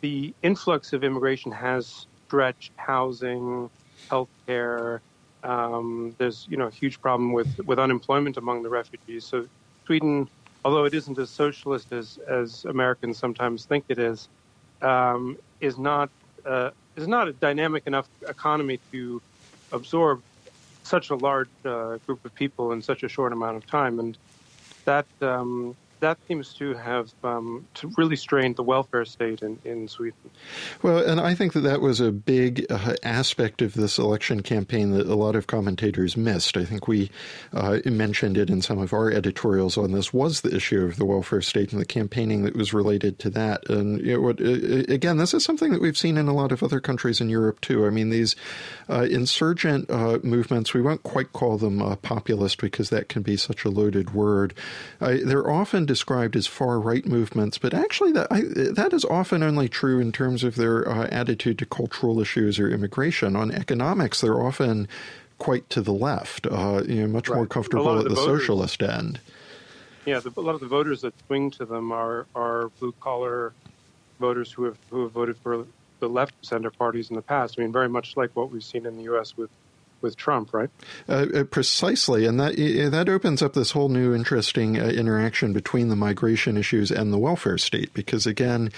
the 0.00 0.34
influx 0.42 0.92
of 0.92 1.04
immigration 1.04 1.52
has 1.52 2.06
stretched 2.26 2.72
housing, 2.76 3.70
healthcare. 4.10 5.00
Um, 5.42 6.14
there's 6.18 6.46
you 6.50 6.56
know 6.56 6.66
a 6.66 6.70
huge 6.70 7.00
problem 7.00 7.32
with, 7.32 7.58
with 7.66 7.78
unemployment 7.78 8.36
among 8.36 8.62
the 8.62 8.68
refugees. 8.68 9.24
So 9.24 9.46
Sweden, 9.86 10.28
although 10.64 10.84
it 10.84 10.94
isn't 10.94 11.18
as 11.18 11.30
socialist 11.30 11.92
as, 11.92 12.18
as 12.28 12.64
Americans 12.64 13.16
sometimes 13.16 13.64
think 13.64 13.84
it 13.88 13.98
is, 13.98 14.28
um, 14.82 15.38
is 15.60 15.78
not 15.78 16.10
uh, 16.44 16.70
is 16.96 17.06
not 17.06 17.28
a 17.28 17.32
dynamic 17.32 17.86
enough 17.86 18.08
economy 18.28 18.80
to 18.90 19.22
absorb 19.76 20.22
such 20.82 21.10
a 21.10 21.14
large 21.14 21.48
uh, 21.64 21.96
group 22.06 22.24
of 22.24 22.34
people 22.34 22.72
in 22.72 22.82
such 22.82 23.02
a 23.02 23.08
short 23.08 23.32
amount 23.32 23.56
of 23.56 23.66
time, 23.66 23.98
and 24.00 24.16
that 24.84 25.06
um, 25.20 25.76
that 26.00 26.18
seems 26.28 26.52
to 26.54 26.74
have 26.74 27.12
um, 27.24 27.66
to 27.74 27.90
really 27.96 28.16
strained 28.16 28.56
the 28.56 28.62
welfare 28.62 29.04
state 29.04 29.42
in, 29.42 29.58
in 29.64 29.88
Sweden. 29.88 30.18
Well, 30.82 30.98
and 30.98 31.20
I 31.20 31.34
think 31.34 31.52
that 31.54 31.60
that 31.60 31.80
was 31.80 32.00
a 32.00 32.12
big 32.12 32.66
uh, 32.70 32.94
aspect 33.02 33.62
of 33.62 33.74
this 33.74 33.98
election 33.98 34.42
campaign 34.42 34.90
that 34.92 35.06
a 35.06 35.14
lot 35.14 35.36
of 35.36 35.46
commentators 35.46 36.16
missed. 36.16 36.56
I 36.56 36.64
think 36.64 36.86
we 36.86 37.10
uh, 37.52 37.78
mentioned 37.84 38.36
it 38.36 38.50
in 38.50 38.62
some 38.62 38.78
of 38.78 38.92
our 38.92 39.10
editorials 39.10 39.78
on 39.78 39.92
this 39.92 40.12
was 40.12 40.42
the 40.42 40.54
issue 40.54 40.84
of 40.84 40.96
the 40.96 41.04
welfare 41.04 41.40
state 41.40 41.72
and 41.72 41.80
the 41.80 41.86
campaigning 41.86 42.42
that 42.42 42.56
was 42.56 42.74
related 42.74 43.18
to 43.20 43.30
that. 43.30 43.68
And 43.68 44.00
you 44.04 44.14
know, 44.14 44.20
what, 44.20 44.40
again, 44.40 45.16
this 45.16 45.32
is 45.32 45.44
something 45.44 45.72
that 45.72 45.80
we've 45.80 45.98
seen 45.98 46.16
in 46.16 46.28
a 46.28 46.34
lot 46.34 46.52
of 46.52 46.62
other 46.62 46.80
countries 46.80 47.20
in 47.20 47.28
Europe 47.28 47.60
too. 47.60 47.86
I 47.86 47.90
mean, 47.90 48.10
these 48.10 48.36
uh, 48.88 49.06
insurgent 49.10 49.90
uh, 49.90 50.18
movements, 50.22 50.74
we 50.74 50.82
won't 50.82 51.02
quite 51.02 51.32
call 51.32 51.56
them 51.56 51.80
uh, 51.80 51.96
populist 51.96 52.60
because 52.60 52.90
that 52.90 53.08
can 53.08 53.22
be 53.22 53.36
such 53.36 53.64
a 53.64 53.70
loaded 53.70 54.14
word. 54.14 54.54
they're 55.00 55.50
often 55.50 55.85
described 55.86 56.36
as 56.36 56.46
far 56.46 56.78
right 56.78 57.06
movements, 57.06 57.58
but 57.58 57.72
actually 57.72 58.12
that 58.12 58.26
I, 58.30 58.42
that 58.42 58.92
is 58.92 59.04
often 59.04 59.42
only 59.42 59.68
true 59.68 60.00
in 60.00 60.12
terms 60.12 60.44
of 60.44 60.56
their 60.56 60.88
uh, 60.88 61.08
attitude 61.10 61.58
to 61.60 61.66
cultural 61.66 62.20
issues 62.20 62.58
or 62.58 62.68
immigration. 62.68 63.36
On 63.36 63.50
economics, 63.50 64.20
they're 64.20 64.42
often 64.42 64.88
quite 65.38 65.68
to 65.70 65.80
the 65.80 65.92
left, 65.92 66.46
uh, 66.46 66.82
you 66.86 67.02
know, 67.02 67.06
much 67.06 67.28
right. 67.28 67.36
more 67.36 67.46
comfortable 67.46 67.98
at 67.98 68.04
the, 68.04 68.10
the 68.10 68.14
voters, 68.14 68.40
socialist 68.40 68.82
end. 68.82 69.20
Yeah, 70.04 70.20
the, 70.20 70.32
a 70.36 70.40
lot 70.40 70.54
of 70.54 70.60
the 70.60 70.68
voters 70.68 71.00
that 71.02 71.14
swing 71.26 71.50
to 71.52 71.64
them 71.64 71.92
are 71.92 72.26
are 72.34 72.68
blue 72.80 72.92
collar 73.00 73.52
voters 74.18 74.52
who 74.52 74.64
have 74.64 74.78
who 74.90 75.02
have 75.02 75.12
voted 75.12 75.36
for 75.38 75.66
the 75.98 76.08
left 76.08 76.34
center 76.42 76.70
parties 76.70 77.10
in 77.10 77.16
the 77.16 77.22
past. 77.22 77.56
I 77.58 77.62
mean, 77.62 77.72
very 77.72 77.88
much 77.88 78.16
like 78.16 78.34
what 78.34 78.50
we've 78.50 78.64
seen 78.64 78.86
in 78.86 78.96
the 78.96 79.04
U.S. 79.04 79.36
with 79.36 79.50
with 80.00 80.16
Trump, 80.16 80.52
right? 80.52 80.70
Uh, 81.08 81.26
uh, 81.34 81.44
precisely, 81.44 82.26
and 82.26 82.38
that 82.38 82.56
that 82.90 83.08
opens 83.08 83.42
up 83.42 83.54
this 83.54 83.70
whole 83.70 83.88
new 83.88 84.14
interesting 84.14 84.78
uh, 84.78 84.84
interaction 84.86 85.52
between 85.52 85.88
the 85.88 85.96
migration 85.96 86.56
issues 86.56 86.90
and 86.90 87.12
the 87.12 87.18
welfare 87.18 87.58
state. 87.58 87.92
Because 87.94 88.26
again, 88.26 88.70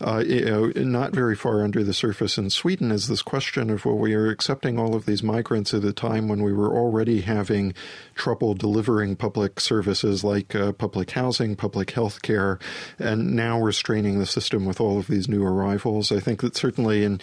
uh, 0.00 0.22
you 0.26 0.44
know, 0.44 0.72
not 0.76 1.12
very 1.12 1.36
far 1.36 1.62
under 1.62 1.84
the 1.84 1.94
surface 1.94 2.38
in 2.38 2.50
Sweden 2.50 2.90
is 2.90 3.08
this 3.08 3.22
question 3.22 3.70
of 3.70 3.84
well, 3.84 3.96
we 3.96 4.14
are 4.14 4.30
accepting 4.30 4.78
all 4.78 4.94
of 4.94 5.06
these 5.06 5.22
migrants 5.22 5.72
at 5.72 5.84
a 5.84 5.92
time 5.92 6.28
when 6.28 6.42
we 6.42 6.52
were 6.52 6.76
already 6.76 7.20
having 7.20 7.74
trouble 8.14 8.54
delivering 8.54 9.16
public 9.16 9.60
services 9.60 10.24
like 10.24 10.54
uh, 10.54 10.72
public 10.72 11.12
housing, 11.12 11.56
public 11.56 11.92
health 11.92 12.22
care, 12.22 12.58
and 12.98 13.34
now 13.34 13.58
we're 13.58 13.72
straining 13.72 14.18
the 14.18 14.26
system 14.26 14.64
with 14.64 14.80
all 14.80 14.98
of 14.98 15.06
these 15.06 15.28
new 15.28 15.44
arrivals. 15.44 16.10
I 16.10 16.20
think 16.20 16.42
that 16.42 16.56
certainly 16.56 17.04
in 17.04 17.20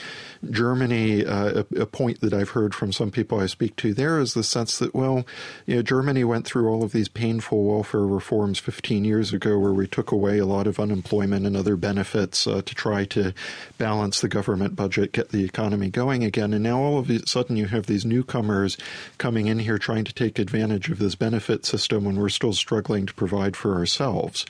Germany, 0.50 1.25
uh, 1.25 1.63
a, 1.75 1.81
a 1.81 1.86
point 1.86 2.22
that 2.22 2.34
I've 2.34 2.50
heard 2.50 2.74
from 2.74 2.91
some 2.91 3.12
people 3.12 3.41
I 3.42 3.48
speak 3.48 3.76
to 3.78 3.94
there 3.94 4.20
is 4.20 4.34
the 4.34 4.44
sense 4.44 4.80
that, 4.80 4.94
well, 4.94 5.26
you 5.66 5.76
know, 5.76 5.82
Germany 5.82 6.24
went 6.24 6.46
through 6.46 6.70
all 6.70 6.84
of 6.84 6.92
these 6.92 7.10
painful 7.10 7.64
welfare 7.64 8.06
reforms 8.06 8.60
15 8.60 9.04
years 9.04 9.34
ago 9.34 9.58
where 9.58 9.74
we 9.74 9.88
took 9.88 10.12
away 10.12 10.38
a 10.38 10.46
lot 10.46 10.68
of 10.68 10.80
unemployment 10.80 11.46
and 11.46 11.58
other 11.58 11.76
benefits 11.76 12.48
uh, 12.48 12.62
to 12.62 12.76
try 12.76 13.06
to 13.06 13.34
balance 13.78 14.22
the 14.22 14.30
government 14.30 14.76
budget, 14.76 15.12
get 15.12 15.30
the 15.30 15.44
economy 15.44 15.90
going 15.90 16.24
again. 16.24 16.54
And 16.54 16.64
now 16.64 16.80
all 16.80 17.00
of 17.00 17.10
a 17.10 17.28
sudden 17.28 17.58
you 17.58 17.66
have 17.68 17.88
these 17.88 18.06
newcomers 18.06 18.78
coming 19.18 19.48
in 19.48 19.60
here 19.60 19.78
trying 19.78 20.06
to 20.06 20.14
take 20.14 20.40
advantage 20.40 20.90
of 20.90 21.00
this 21.00 21.16
benefit 21.16 21.66
system 21.66 22.06
when 22.06 22.16
we're 22.16 22.30
still 22.30 22.54
struggling 22.54 23.06
to 23.06 23.14
provide 23.14 23.56
for 23.56 23.76
ourselves. 23.76 24.46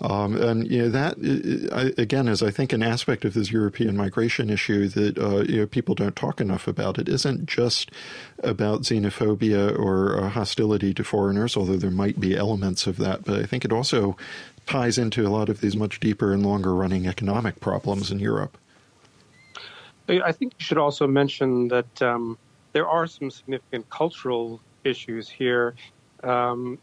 Um, 0.00 0.36
and 0.36 0.70
you 0.70 0.82
know, 0.82 0.88
that, 0.90 1.94
again, 1.98 2.28
is 2.28 2.42
I 2.42 2.50
think 2.50 2.72
an 2.72 2.82
aspect 2.82 3.24
of 3.24 3.34
this 3.34 3.50
European 3.50 3.96
migration 3.96 4.50
issue 4.50 4.88
that 4.88 5.18
uh, 5.18 5.42
you 5.42 5.60
know, 5.60 5.66
people 5.66 5.94
don't 5.94 6.16
talk 6.16 6.40
enough 6.40 6.68
about. 6.68 6.98
It 6.98 7.08
isn't 7.08 7.46
just 7.46 7.90
about 8.42 8.82
xenophobia 8.82 9.78
or 9.78 10.18
uh, 10.18 10.28
hostility 10.28 10.92
to 10.94 11.04
foreigners, 11.04 11.56
although 11.56 11.76
there 11.76 11.90
might 11.90 12.18
be 12.18 12.36
elements 12.36 12.86
of 12.86 12.96
that. 12.98 13.24
But 13.24 13.40
I 13.40 13.46
think 13.46 13.64
it 13.64 13.72
also 13.72 14.16
ties 14.66 14.98
into 14.98 15.26
a 15.26 15.30
lot 15.30 15.48
of 15.48 15.60
these 15.60 15.76
much 15.76 16.00
deeper 16.00 16.32
and 16.32 16.44
longer 16.44 16.74
running 16.74 17.06
economic 17.06 17.60
problems 17.60 18.10
in 18.10 18.18
Europe. 18.18 18.58
I 20.08 20.32
think 20.32 20.54
you 20.58 20.64
should 20.64 20.78
also 20.78 21.06
mention 21.06 21.68
that 21.68 22.02
um, 22.02 22.36
there 22.72 22.86
are 22.86 23.06
some 23.06 23.30
significant 23.30 23.88
cultural 23.88 24.60
issues 24.84 25.28
here. 25.28 25.74
Um, 26.22 26.78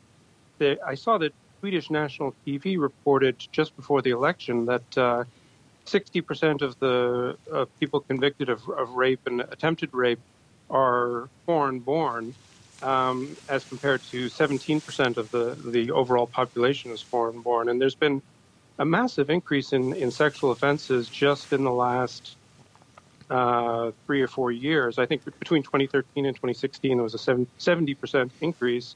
I 0.60 0.96
saw 0.96 1.18
that 1.20 1.34
Swedish 1.60 1.92
national 1.92 2.34
TV 2.46 2.80
reported 2.80 3.36
just 3.52 3.76
before 3.76 4.02
the 4.02 4.12
election 4.12 4.66
that 4.66 4.98
uh, 4.98 5.24
60% 5.86 6.62
of 6.62 6.80
the 6.80 7.38
people 7.80 8.00
convicted 8.02 8.50
of, 8.50 8.68
of, 8.70 8.92
rape 8.92 9.22
and 9.26 9.42
attempted 9.42 9.90
rape 9.94 10.20
are 10.72 11.30
foreign 11.46 11.80
born, 11.80 12.34
um, 12.82 13.36
as 13.50 13.64
compared 13.66 14.02
to 14.04 14.26
17% 14.26 15.18
of 15.18 15.30
the, 15.32 15.56
the 15.72 15.92
overall 15.92 16.26
population 16.26 16.92
is 16.92 17.02
foreign 17.02 17.42
born. 17.42 17.70
And 17.70 17.80
there's 17.80 17.96
been 17.96 18.22
a 18.80 18.86
massive 18.86 19.30
increase 19.30 19.74
in, 19.74 19.94
in 19.94 20.10
sexual 20.10 20.52
offenses 20.52 21.08
just 21.08 21.54
in 21.54 21.64
the 21.64 21.72
last 21.72 22.38
uh, 23.30 23.92
three 24.06 24.22
or 24.22 24.28
four 24.28 24.52
years. 24.52 24.98
I 24.98 25.06
think 25.06 25.24
between 25.40 25.64
2013 25.64 26.26
and 26.26 26.36
2016, 26.36 26.98
there 26.98 27.04
was 27.04 27.14
a 27.14 27.18
70% 27.18 28.32
increase, 28.42 28.96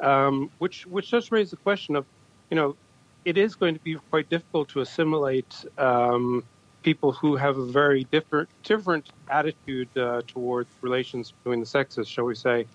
um, 0.00 0.50
which, 0.58 0.86
which 0.86 1.10
does 1.10 1.32
raise 1.32 1.50
the 1.50 1.56
question 1.56 1.96
of, 1.96 2.06
you 2.50 2.56
know, 2.56 2.76
it 3.24 3.38
is 3.38 3.54
going 3.54 3.74
to 3.74 3.80
be 3.80 3.96
quite 4.10 4.28
difficult 4.28 4.68
to 4.70 4.80
assimilate 4.80 5.64
um, 5.78 6.44
people 6.82 7.12
who 7.12 7.36
have 7.36 7.58
a 7.58 7.66
very 7.66 8.04
different 8.04 8.48
different 8.62 9.10
attitude 9.30 9.88
uh, 9.96 10.22
towards 10.26 10.68
relations 10.80 11.32
between 11.32 11.60
the 11.60 11.66
sexes, 11.66 12.08
shall 12.08 12.24
we 12.24 12.34
say, 12.34 12.66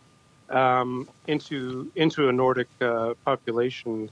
um, 0.49 1.07
into 1.27 1.91
into 1.95 2.29
a 2.29 2.31
Nordic 2.31 2.67
uh, 2.81 3.13
population. 3.25 4.09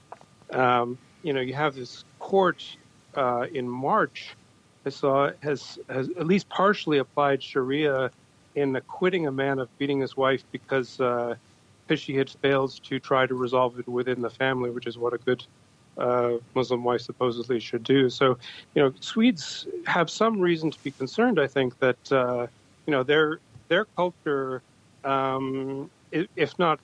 Um, 0.52 0.98
you 1.24 1.34
know, 1.34 1.42
you 1.42 1.54
have 1.54 1.76
this 1.76 2.04
court 2.20 2.64
uh, 3.16 3.48
in 3.54 3.68
March. 3.68 4.36
I 4.86 4.90
saw 4.90 5.32
has 5.42 5.80
has 5.90 6.10
at 6.10 6.28
least 6.28 6.50
partially 6.50 7.00
applied 7.00 7.42
Sharia 7.42 8.12
in 8.56 8.76
acquitting 8.76 9.28
a 9.28 9.32
man 9.32 9.60
of 9.60 9.76
beating 9.78 10.00
his 10.00 10.16
wife 10.16 10.44
because 10.52 11.00
uh, 11.00 11.36
she 11.96 12.16
had 12.16 12.30
failed 12.30 12.72
to 12.84 13.00
try 13.00 13.26
to 13.26 13.36
resolve 13.36 13.80
it 13.80 13.88
within 13.88 14.22
the 14.22 14.30
family, 14.30 14.70
which 14.70 14.88
is 14.88 14.98
what 14.98 15.14
a 15.14 15.18
good 15.18 15.46
uh, 15.98 16.34
Muslim 16.54 16.84
wife 16.84 17.02
supposedly 17.02 17.60
should 17.60 17.84
do. 17.84 18.10
So, 18.10 18.38
you 18.74 18.82
know, 18.82 18.94
Swedes 19.00 19.68
have 19.86 20.10
some 20.10 20.40
reason 20.40 20.72
to 20.72 20.80
be 20.84 20.92
concerned. 20.92 21.40
I 21.40 21.48
think 21.48 21.78
that 21.80 22.12
uh, 22.12 22.48
you 22.86 22.92
know 22.92 23.04
their 23.04 23.40
their 23.68 23.86
culture, 23.96 24.62
um, 25.04 25.90
if 26.12 26.58
not 26.60 26.80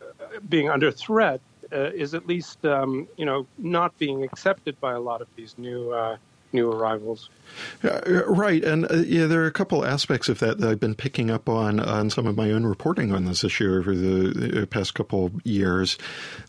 uh, 0.00 0.40
being 0.48 0.70
under 0.70 0.90
threat, 0.90 1.40
uh, 1.72 1.90
is 1.90 2.14
at 2.14 2.26
least 2.26 2.64
um, 2.64 3.08
you 3.16 3.24
know 3.24 3.46
not 3.58 3.96
being 3.98 4.22
accepted 4.22 4.80
by 4.80 4.92
a 4.92 5.00
lot 5.00 5.20
of 5.20 5.28
these 5.36 5.56
new 5.58 5.90
uh, 5.92 6.16
new 6.54 6.70
arrivals. 6.70 7.28
Uh, 7.84 8.24
right, 8.26 8.64
and 8.64 8.90
uh, 8.90 8.96
yeah, 8.96 9.26
there 9.26 9.42
are 9.42 9.46
a 9.46 9.52
couple 9.52 9.84
aspects 9.84 10.28
of 10.28 10.38
that 10.40 10.58
that 10.58 10.68
I've 10.68 10.80
been 10.80 10.94
picking 10.94 11.30
up 11.30 11.48
on 11.48 11.78
on 11.78 12.10
some 12.10 12.26
of 12.26 12.36
my 12.36 12.50
own 12.50 12.64
reporting 12.64 13.12
on 13.12 13.26
this 13.26 13.44
issue 13.44 13.76
over 13.76 13.94
the 13.94 14.66
past 14.66 14.94
couple 14.94 15.30
years. 15.44 15.98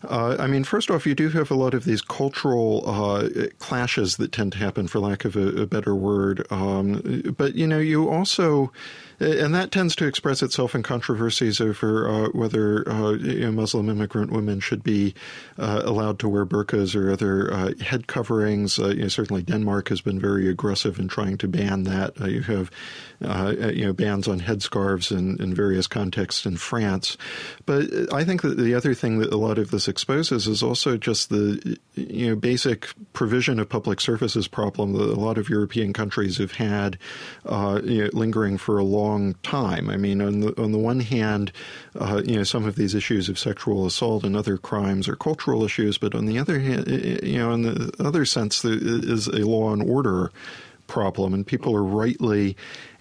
Uh, 0.02 0.36
I 0.38 0.46
mean, 0.46 0.64
first 0.64 0.90
off, 0.90 1.06
you 1.06 1.14
do 1.14 1.28
have 1.30 1.50
a 1.50 1.54
lot 1.54 1.74
of 1.74 1.84
these 1.84 2.02
cultural 2.02 2.82
uh, 2.88 3.28
clashes 3.58 4.16
that 4.16 4.32
tend 4.32 4.52
to 4.52 4.58
happen, 4.58 4.88
for 4.88 4.98
lack 4.98 5.24
of 5.24 5.36
a, 5.36 5.62
a 5.62 5.66
better 5.66 5.94
word. 5.94 6.46
Um, 6.50 7.34
but 7.36 7.54
you 7.54 7.66
know, 7.66 7.78
you 7.78 8.08
also 8.08 8.72
and 9.18 9.54
that 9.54 9.70
tends 9.70 9.96
to 9.96 10.06
express 10.06 10.42
itself 10.42 10.74
in 10.74 10.82
controversies 10.82 11.60
over 11.60 12.08
uh, 12.08 12.28
whether 12.30 12.88
uh, 12.88 13.12
you 13.12 13.40
know, 13.40 13.52
Muslim 13.52 13.88
immigrant 13.88 14.30
women 14.30 14.60
should 14.60 14.82
be 14.82 15.14
uh, 15.58 15.82
allowed 15.84 16.18
to 16.18 16.28
wear 16.28 16.44
burqas 16.44 16.94
or 16.94 17.10
other 17.10 17.52
uh, 17.52 17.72
head 17.80 18.06
coverings. 18.06 18.78
Uh, 18.78 18.88
you 18.88 19.02
know, 19.02 19.08
certainly, 19.08 19.42
Denmark 19.42 19.88
has 19.88 20.00
been 20.00 20.20
very 20.20 20.48
aggressive 20.48 20.98
in 20.98 21.08
trying 21.08 21.38
to 21.38 21.48
ban 21.48 21.84
that. 21.84 22.20
Uh, 22.20 22.26
you 22.26 22.42
have 22.42 22.70
you 23.72 23.86
know 23.86 23.92
bans 23.94 24.28
on 24.28 24.40
headscarves 24.40 25.10
in, 25.10 25.40
in 25.40 25.54
various 25.54 25.86
contexts 25.86 26.44
in 26.44 26.56
France. 26.58 27.16
But 27.64 28.12
I 28.12 28.24
think 28.24 28.42
that 28.42 28.58
the 28.58 28.74
other 28.74 28.92
thing 28.92 29.18
that 29.20 29.32
a 29.32 29.38
lot 29.38 29.56
of 29.56 29.70
this 29.70 29.88
exposes 29.88 30.46
is 30.46 30.62
also 30.62 30.98
just 30.98 31.30
the 31.30 31.78
you 31.94 32.28
know 32.28 32.36
basic 32.36 32.88
provision 33.14 33.58
of 33.58 33.68
public 33.68 34.00
services 34.00 34.46
problem 34.46 34.92
that 34.92 35.08
a 35.08 35.20
lot 35.20 35.38
of 35.38 35.48
European 35.48 35.94
countries 35.94 36.36
have 36.36 36.52
had 36.52 36.98
you 37.46 38.04
know, 38.04 38.10
lingering 38.12 38.58
for 38.58 38.78
a 38.78 38.84
long 38.84 39.05
long 39.06 39.34
time. 39.42 39.88
I 39.88 39.96
mean, 39.96 40.20
on 40.20 40.40
the 40.40 40.62
on 40.62 40.72
the 40.72 40.78
one 40.78 41.00
hand, 41.00 41.52
uh, 41.98 42.22
you 42.24 42.36
know, 42.36 42.44
some 42.44 42.64
of 42.64 42.76
these 42.76 42.94
issues 42.94 43.28
of 43.28 43.38
sexual 43.38 43.86
assault 43.86 44.24
and 44.24 44.36
other 44.36 44.58
crimes 44.58 45.08
are 45.08 45.16
cultural 45.16 45.64
issues, 45.64 45.98
but 45.98 46.14
on 46.14 46.26
the 46.26 46.38
other 46.38 46.60
hand, 46.60 46.86
you 46.86 47.38
know, 47.38 47.52
in 47.52 47.62
the 47.62 47.92
other 47.98 48.24
sense, 48.24 48.62
there 48.62 48.78
is 48.80 49.26
a 49.28 49.46
law 49.46 49.72
and 49.72 49.82
order 49.82 50.30
problem, 50.86 51.34
and 51.34 51.46
people 51.46 51.74
are 51.74 51.82
rightly 51.82 52.56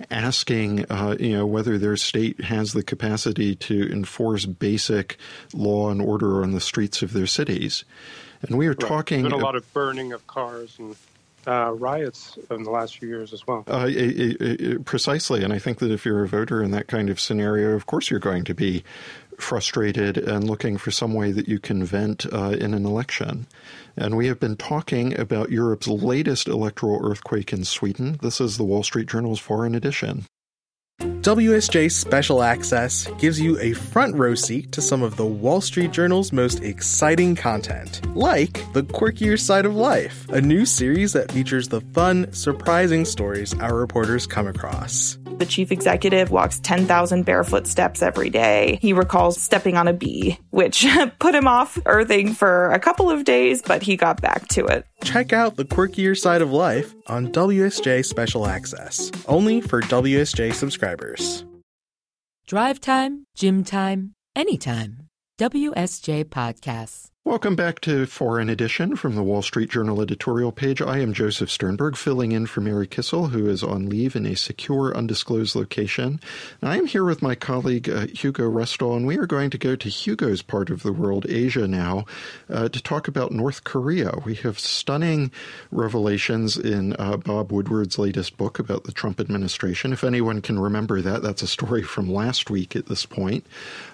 asking, 0.09 0.85
uh, 0.89 1.15
you 1.19 1.33
know, 1.33 1.45
whether 1.45 1.77
their 1.77 1.97
state 1.97 2.41
has 2.41 2.73
the 2.73 2.83
capacity 2.83 3.55
to 3.55 3.91
enforce 3.91 4.45
basic 4.45 5.17
law 5.53 5.89
and 5.89 6.01
order 6.01 6.43
on 6.43 6.51
the 6.51 6.61
streets 6.61 7.01
of 7.01 7.13
their 7.13 7.27
cities. 7.27 7.85
And 8.41 8.57
we 8.57 8.67
are 8.67 8.71
right. 8.71 8.79
talking. 8.79 9.21
There's 9.21 9.33
been 9.33 9.41
a 9.41 9.43
lot 9.43 9.55
of 9.55 9.71
burning 9.73 10.13
of 10.13 10.25
cars 10.27 10.75
and 10.77 10.95
uh, 11.47 11.71
riots 11.73 12.37
in 12.49 12.63
the 12.63 12.71
last 12.71 12.97
few 12.97 13.07
years 13.07 13.33
as 13.33 13.45
well. 13.47 13.63
Uh, 13.67 13.87
precisely, 14.83 15.43
and 15.43 15.53
I 15.53 15.59
think 15.59 15.79
that 15.79 15.91
if 15.91 16.05
you're 16.05 16.23
a 16.23 16.27
voter 16.27 16.63
in 16.63 16.71
that 16.71 16.87
kind 16.87 17.09
of 17.09 17.19
scenario, 17.19 17.71
of 17.71 17.85
course 17.85 18.09
you're 18.09 18.19
going 18.19 18.43
to 18.45 18.53
be 18.53 18.83
frustrated 19.39 20.17
and 20.17 20.49
looking 20.49 20.77
for 20.77 20.91
some 20.91 21.13
way 21.13 21.31
that 21.31 21.47
you 21.47 21.59
can 21.59 21.83
vent 21.83 22.25
uh, 22.31 22.55
in 22.59 22.73
an 22.73 22.85
election. 22.85 23.47
And 23.97 24.17
we 24.17 24.27
have 24.27 24.39
been 24.39 24.55
talking 24.55 25.17
about 25.19 25.51
Europe's 25.51 25.87
latest 25.87 26.47
electoral 26.47 27.05
earthquake 27.05 27.53
in 27.53 27.63
Sweden. 27.63 28.17
This 28.21 28.39
is 28.39 28.57
the 28.57 28.63
Wall 28.63 28.83
Street 28.83 29.07
Journal's 29.07 29.39
foreign 29.39 29.75
edition. 29.75 30.25
WSJ 31.25 31.91
Special 31.91 32.43
Access 32.43 33.07
gives 33.17 33.39
you 33.39 33.59
a 33.59 33.73
front 33.73 34.15
row 34.15 34.35
seat 34.35 34.71
to 34.71 34.79
some 34.79 35.01
of 35.01 35.15
the 35.15 35.25
Wall 35.25 35.59
Street 35.59 35.89
Journal's 35.89 36.31
most 36.31 36.61
exciting 36.61 37.35
content, 37.35 37.99
like 38.15 38.63
The 38.73 38.83
Quirkier 38.83 39.39
Side 39.39 39.65
of 39.65 39.75
Life, 39.75 40.29
a 40.29 40.39
new 40.39 40.67
series 40.67 41.13
that 41.13 41.31
features 41.31 41.67
the 41.67 41.81
fun, 41.81 42.31
surprising 42.31 43.05
stories 43.05 43.55
our 43.55 43.73
reporters 43.73 44.27
come 44.27 44.45
across. 44.45 45.17
The 45.37 45.45
chief 45.45 45.71
executive 45.71 46.31
walks 46.31 46.59
10,000 46.59 47.23
barefoot 47.23 47.67
steps 47.67 48.01
every 48.01 48.29
day. 48.29 48.79
He 48.81 48.93
recalls 48.93 49.41
stepping 49.41 49.75
on 49.75 49.87
a 49.87 49.93
bee, 49.93 50.39
which 50.51 50.85
put 51.19 51.35
him 51.35 51.47
off 51.47 51.77
earthing 51.85 52.33
for 52.33 52.71
a 52.71 52.79
couple 52.79 53.09
of 53.09 53.25
days, 53.25 53.61
but 53.61 53.81
he 53.83 53.97
got 53.97 54.21
back 54.21 54.47
to 54.49 54.65
it. 54.65 54.85
Check 55.03 55.33
out 55.33 55.57
The 55.57 55.65
Quirkier 55.65 56.17
Side 56.17 56.41
of 56.41 56.51
Life 56.51 56.93
on 57.07 57.31
WSJ 57.31 58.05
Special 58.05 58.47
Access, 58.47 59.11
only 59.27 59.61
for 59.61 59.81
WSJ 59.81 60.53
subscribers. 60.53 61.45
Drive 62.47 62.79
time, 62.79 63.25
gym 63.35 63.63
time, 63.63 64.13
anytime. 64.35 65.07
WSJ 65.37 66.25
Podcasts. 66.25 67.09
Welcome 67.27 67.55
back 67.55 67.79
to 67.81 68.05
Foreign 68.05 68.49
Edition 68.49 68.95
from 68.95 69.15
the 69.15 69.23
Wall 69.23 69.41
Street 69.41 69.71
Journal 69.71 69.99
editorial 69.99 70.51
page. 70.51 70.79
I 70.79 70.99
am 70.99 71.11
Joseph 71.11 71.49
Sternberg, 71.49 71.95
filling 71.95 72.33
in 72.33 72.45
for 72.45 72.61
Mary 72.61 72.85
Kissel, 72.85 73.31
who 73.31 73.49
is 73.49 73.63
on 73.63 73.89
leave 73.89 74.15
in 74.15 74.27
a 74.27 74.35
secure, 74.35 74.95
undisclosed 74.95 75.55
location. 75.55 76.19
And 76.61 76.69
I 76.69 76.77
am 76.77 76.85
here 76.85 77.03
with 77.03 77.23
my 77.23 77.33
colleague 77.33 77.89
uh, 77.89 78.05
Hugo 78.05 78.43
Restall, 78.43 78.95
and 78.95 79.07
we 79.07 79.17
are 79.17 79.25
going 79.25 79.49
to 79.49 79.57
go 79.57 79.75
to 79.75 79.89
Hugo's 79.89 80.43
part 80.43 80.69
of 80.69 80.83
the 80.83 80.93
world, 80.93 81.25
Asia, 81.27 81.67
now, 81.67 82.05
uh, 82.47 82.69
to 82.69 82.79
talk 82.79 83.07
about 83.07 83.31
North 83.31 83.63
Korea. 83.63 84.19
We 84.23 84.35
have 84.35 84.59
stunning 84.59 85.31
revelations 85.71 86.59
in 86.59 86.95
uh, 86.99 87.17
Bob 87.17 87.51
Woodward's 87.51 87.97
latest 87.97 88.37
book 88.37 88.59
about 88.59 88.83
the 88.83 88.91
Trump 88.91 89.19
administration. 89.19 89.93
If 89.93 90.03
anyone 90.03 90.43
can 90.43 90.59
remember 90.59 91.01
that, 91.01 91.23
that's 91.23 91.41
a 91.41 91.47
story 91.47 91.81
from 91.81 92.07
last 92.07 92.51
week 92.51 92.75
at 92.75 92.85
this 92.85 93.07
point. 93.07 93.47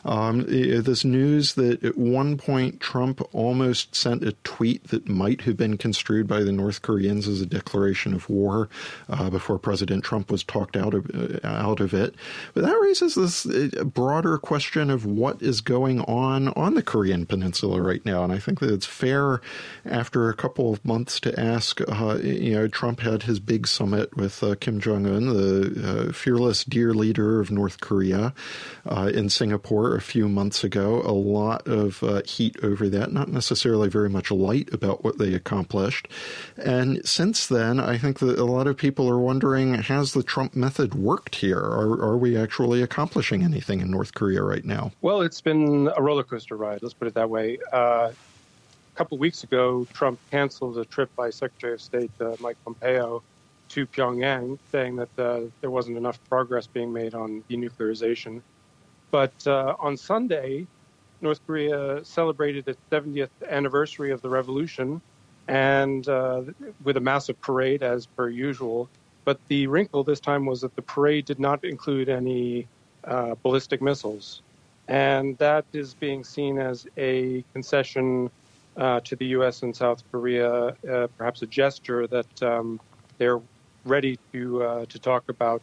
Um, 0.04 0.44
this 0.48 1.06
news 1.06 1.54
that 1.54 1.82
at 1.86 1.98
one 1.98 2.36
point 2.36 2.82
Trump 2.82 3.21
almost 3.32 3.96
sent 3.96 4.24
a 4.24 4.34
tweet 4.44 4.88
that 4.90 5.08
might 5.08 5.42
have 5.42 5.58
been 5.58 5.78
construed 5.78 6.28
by 6.28 6.42
the 6.42 6.52
North 6.52 6.82
Koreans 6.82 7.28
as 7.28 7.42
a 7.42 7.46
declaration 7.46 8.14
of 8.14 8.30
war 8.30 8.70
uh, 9.10 9.30
before 9.30 9.60
President 9.60 10.04
Trump 10.04 10.32
was 10.32 10.44
talked 10.44 10.76
out 10.76 10.94
of 10.94 11.10
uh, 11.14 11.40
out 11.44 11.80
of 11.80 11.94
it. 11.94 12.16
But 12.54 12.64
that 12.64 12.80
raises 12.82 13.16
this 13.16 13.46
uh, 13.46 13.84
broader 13.84 14.38
question 14.38 14.90
of 14.90 15.06
what 15.06 15.42
is 15.42 15.62
going 15.62 16.02
on 16.02 16.50
on 16.50 16.74
the 16.74 16.84
Korean 16.84 17.26
Peninsula 17.26 17.82
right 17.82 18.06
now, 18.06 18.24
and 18.24 18.34
I 18.34 18.40
think 18.40 18.60
that 18.60 18.74
it's 18.74 18.86
fair 18.86 19.42
after 19.86 20.30
a 20.30 20.34
couple 20.34 20.74
of 20.74 20.84
months 20.86 21.20
to 21.22 21.40
ask. 21.40 21.82
Uh, 21.82 22.18
you 22.22 22.54
know, 22.54 22.68
Trump 22.68 23.00
had 23.00 23.24
his 23.24 23.40
big 23.40 23.68
summit 23.68 24.16
with 24.16 24.44
uh, 24.44 24.56
Kim 24.56 24.80
Jong 24.80 25.06
Un, 25.06 25.28
the 25.28 26.10
uh, 26.10 26.14
fearless, 26.14 26.64
dear 26.64 26.94
leader 26.94 27.40
of 27.40 27.52
North 27.52 27.80
Korea, 27.80 28.34
in 29.14 29.30
Singapore 29.30 29.96
a 29.96 30.02
few 30.02 30.28
months 30.28 30.64
ago. 30.64 31.02
A 31.04 31.12
lot 31.12 31.68
of 31.68 32.04
heat 32.26 32.56
over 32.64 32.90
that 32.90 33.11
not 33.12 33.30
necessarily 33.30 33.90
very 33.90 34.10
much 34.10 34.32
light 34.32 34.74
about 34.74 35.04
what 35.04 35.18
they 35.18 35.34
accomplished. 35.34 36.08
And 36.58 37.06
since 37.08 37.48
then, 37.48 37.80
I 37.80 37.98
think 37.98 38.20
that 38.20 38.40
a 38.40 38.46
lot 38.46 38.68
of 38.68 38.78
people 38.78 39.10
are 39.10 39.20
wondering 39.20 39.74
has 39.76 40.14
the 40.14 40.24
Trump 40.24 40.56
method 40.56 40.96
worked 40.96 41.36
here? 41.36 41.60
Are, 41.60 42.02
are 42.02 42.18
we 42.18 42.38
actually 42.38 42.82
accomplishing 42.82 43.44
anything 43.44 43.82
in 43.82 43.92
North 43.92 44.14
Korea 44.14 44.44
right 44.44 44.66
now? 44.66 44.92
Well, 45.02 45.22
it's 45.22 45.42
been 45.42 45.90
a 45.96 46.02
roller 46.02 46.24
coaster 46.24 46.56
ride, 46.56 46.82
let's 46.82 46.94
put 46.94 47.08
it 47.08 47.14
that 47.16 47.30
way. 47.30 47.58
Uh, 47.72 48.12
a 48.94 48.98
couple 48.98 49.18
weeks 49.18 49.44
ago, 49.44 49.88
Trump 49.94 50.20
canceled 50.30 50.78
a 50.78 50.86
trip 50.86 51.14
by 51.16 51.30
Secretary 51.30 51.74
of 51.74 51.82
State 51.82 52.12
uh, 52.20 52.36
Mike 52.40 52.58
Pompeo 52.66 53.24
to 53.70 53.88
Pyongyang, 53.88 54.60
saying 54.72 54.98
that 54.98 55.20
uh, 55.20 55.42
there 55.62 55.72
wasn't 55.72 55.98
enough 55.98 56.20
progress 56.28 56.68
being 56.68 56.92
made 56.92 57.14
on 57.14 57.42
denuclearization. 57.50 58.42
But 59.12 59.34
uh, 59.48 59.76
on 59.80 59.96
Sunday, 59.96 60.68
North 61.22 61.40
Korea 61.46 62.04
celebrated 62.04 62.68
its 62.68 62.80
70th 62.92 63.30
anniversary 63.50 64.12
of 64.12 64.22
the 64.22 64.30
revolution, 64.30 65.02
and 65.48 66.08
uh, 66.08 66.44
with 66.84 66.98
a 66.98 67.02
massive 67.02 67.40
parade 67.42 67.84
as 67.84 68.06
per 68.06 68.30
usual. 68.30 68.90
But 69.26 69.40
the 69.48 69.68
wrinkle 69.68 70.04
this 70.04 70.20
time 70.20 70.46
was 70.46 70.62
that 70.62 70.76
the 70.76 70.82
parade 70.82 71.26
did 71.26 71.40
not 71.40 71.64
include 71.64 72.10
any 72.10 72.68
uh, 73.04 73.36
ballistic 73.44 73.82
missiles. 73.82 74.42
And 74.88 75.38
that 75.38 75.66
is 75.74 75.94
being 75.94 76.24
seen 76.24 76.58
as 76.58 76.88
a 76.98 77.44
concession 77.54 78.30
uh, 78.78 79.00
to 79.02 79.16
the 79.16 79.26
U.S. 79.28 79.64
and 79.64 79.76
South 79.76 80.04
Korea, 80.12 80.76
uh, 80.90 81.08
perhaps 81.18 81.42
a 81.42 81.48
gesture 81.48 82.08
that 82.08 82.44
um, 82.44 82.80
they're 83.18 83.40
ready 83.86 84.18
to 84.34 84.64
uh, 84.64 84.86
to 84.86 85.00
talk 85.00 85.24
about 85.30 85.62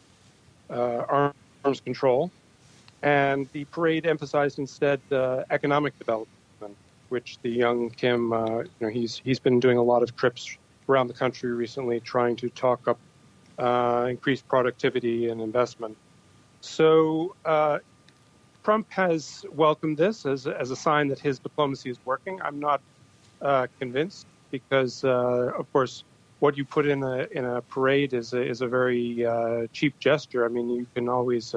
uh, 0.69 1.31
arms 1.63 1.81
control. 1.81 2.31
And 3.01 3.47
the 3.53 3.65
parade 3.65 4.05
emphasized 4.05 4.59
instead 4.59 4.99
economic 5.49 5.97
development, 5.97 6.75
which 7.09 7.37
the 7.41 7.49
young 7.49 7.89
Kim, 7.89 8.33
uh, 8.33 8.59
you 8.59 8.69
know, 8.81 8.89
he's 8.89 9.21
he's 9.23 9.39
been 9.39 9.59
doing 9.59 9.77
a 9.77 9.83
lot 9.83 10.03
of 10.03 10.15
trips 10.15 10.57
around 10.87 11.07
the 11.07 11.13
country 11.13 11.51
recently, 11.51 11.99
trying 11.99 12.35
to 12.37 12.49
talk 12.49 12.87
up 12.87 12.97
uh, 13.57 14.07
increased 14.09 14.47
productivity 14.47 15.29
and 15.29 15.41
investment. 15.41 15.95
So 16.61 17.35
uh, 17.45 17.79
Trump 18.63 18.87
has 18.91 19.45
welcomed 19.51 19.97
this 19.97 20.25
as, 20.25 20.47
as 20.47 20.71
a 20.71 20.75
sign 20.75 21.07
that 21.07 21.19
his 21.19 21.39
diplomacy 21.39 21.89
is 21.89 21.97
working. 22.05 22.41
I'm 22.41 22.59
not 22.59 22.81
uh, 23.41 23.67
convinced 23.79 24.27
because, 24.51 25.03
uh, 25.03 25.51
of 25.57 25.71
course, 25.71 26.03
what 26.39 26.57
you 26.57 26.65
put 26.65 26.85
in 26.85 27.03
a 27.03 27.27
in 27.31 27.45
a 27.45 27.61
parade 27.61 28.13
is 28.13 28.33
a, 28.33 28.41
is 28.41 28.61
a 28.61 28.67
very 28.67 29.25
uh, 29.25 29.67
cheap 29.73 29.99
gesture. 29.99 30.45
I 30.45 30.47
mean, 30.47 30.69
you 30.69 30.87
can 30.95 31.09
always 31.09 31.53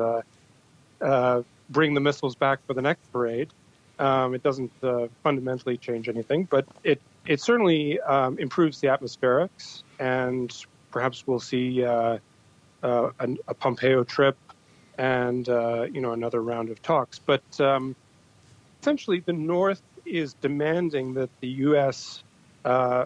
uh, 1.02 1.06
uh, 1.06 1.42
bring 1.71 1.94
the 1.94 2.00
missiles 2.00 2.35
back 2.35 2.64
for 2.66 2.75
the 2.75 2.82
next 2.82 3.11
parade. 3.12 3.50
Um, 3.99 4.35
it 4.35 4.42
doesn't 4.42 4.73
uh, 4.82 5.09
fundamentally 5.23 5.76
change 5.76 6.09
anything, 6.09 6.44
but 6.44 6.66
it 6.82 7.00
it 7.26 7.40
certainly 7.40 8.00
um, 8.00 8.38
improves 8.38 8.80
the 8.80 8.88
atmospherics, 8.88 9.82
and 9.99 10.54
perhaps 10.90 11.26
we'll 11.26 11.40
see 11.40 11.82
a, 11.82 12.21
a 12.82 13.54
Pompeo 13.54 14.02
trip 14.02 14.37
and 14.99 15.49
uh, 15.49 15.87
you 15.92 16.00
know 16.00 16.12
another 16.12 16.42
round 16.42 16.71
of 16.71 16.82
talks. 16.82 17.18
But 17.18 17.61
um, 17.61 17.94
essentially, 18.80 19.21
the 19.21 19.32
North 19.32 19.82
is 20.04 20.35
demanding 20.35 21.14
that 21.14 21.30
the 21.40 21.49
U.S. 21.49 22.23
Uh, 22.64 23.04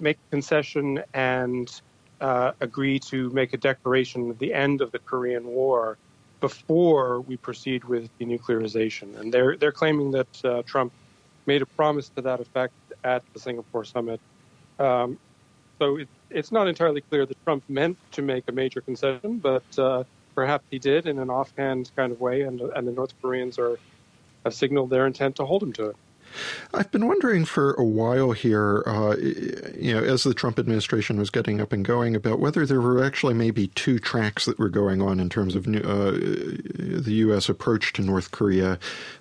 make 0.00 0.18
concession 0.30 1.02
and 1.14 1.80
uh, 2.20 2.52
agree 2.60 2.98
to 2.98 3.30
make 3.30 3.52
a 3.52 3.56
declaration 3.56 4.30
at 4.30 4.38
the 4.38 4.52
end 4.52 4.80
of 4.80 4.92
the 4.92 4.98
Korean 4.98 5.46
War 5.46 5.98
before 6.40 7.20
we 7.20 7.36
proceed 7.36 7.84
with 7.84 8.10
denuclearization. 8.18 9.18
And 9.18 9.32
they're 9.32 9.56
they're 9.56 9.72
claiming 9.72 10.10
that 10.12 10.44
uh, 10.44 10.62
Trump 10.62 10.92
made 11.46 11.62
a 11.62 11.66
promise 11.66 12.08
to 12.10 12.22
that 12.22 12.40
effect 12.40 12.74
at 13.04 13.22
the 13.32 13.40
Singapore 13.40 13.84
summit. 13.84 14.20
Um, 14.78 15.18
so 15.78 15.96
it, 15.96 16.08
it's 16.30 16.52
not 16.52 16.68
entirely 16.68 17.00
clear 17.00 17.26
that 17.26 17.44
Trump 17.44 17.64
meant 17.68 17.96
to 18.12 18.22
make 18.22 18.44
a 18.48 18.52
major 18.52 18.80
concession, 18.80 19.38
but 19.38 19.64
uh, 19.78 20.04
perhaps 20.34 20.64
he 20.70 20.78
did 20.78 21.06
in 21.06 21.18
an 21.18 21.30
offhand 21.30 21.90
kind 21.96 22.12
of 22.12 22.20
way, 22.20 22.42
and, 22.42 22.60
and 22.60 22.86
the 22.86 22.92
North 22.92 23.14
Koreans 23.20 23.58
are 23.58 23.78
have 24.44 24.54
signaled 24.54 24.90
their 24.90 25.06
intent 25.06 25.36
to 25.36 25.44
hold 25.44 25.62
him 25.62 25.72
to 25.74 25.90
it. 25.90 25.96
I've 26.72 26.90
been 26.90 27.06
wondering 27.06 27.44
for 27.44 27.74
a 27.74 27.84
while 27.84 28.32
here, 28.32 28.82
uh, 28.86 29.16
you 29.16 29.94
know, 29.94 30.02
as 30.02 30.24
the 30.24 30.34
Trump 30.34 30.58
administration 30.58 31.18
was 31.18 31.30
getting 31.30 31.60
up 31.60 31.72
and 31.72 31.84
going, 31.84 32.14
about 32.14 32.40
whether 32.40 32.66
there 32.66 32.80
were 32.80 33.04
actually 33.04 33.34
maybe 33.34 33.68
two 33.68 33.98
tracks 33.98 34.44
that 34.44 34.58
were 34.58 34.68
going 34.68 35.02
on 35.02 35.20
in 35.20 35.28
terms 35.28 35.54
of 35.54 35.66
new, 35.66 35.80
uh, 35.80 36.12
the 36.12 37.12
U.S. 37.14 37.48
approach 37.48 37.92
to 37.94 38.02
North 38.02 38.30
Korea 38.30 38.78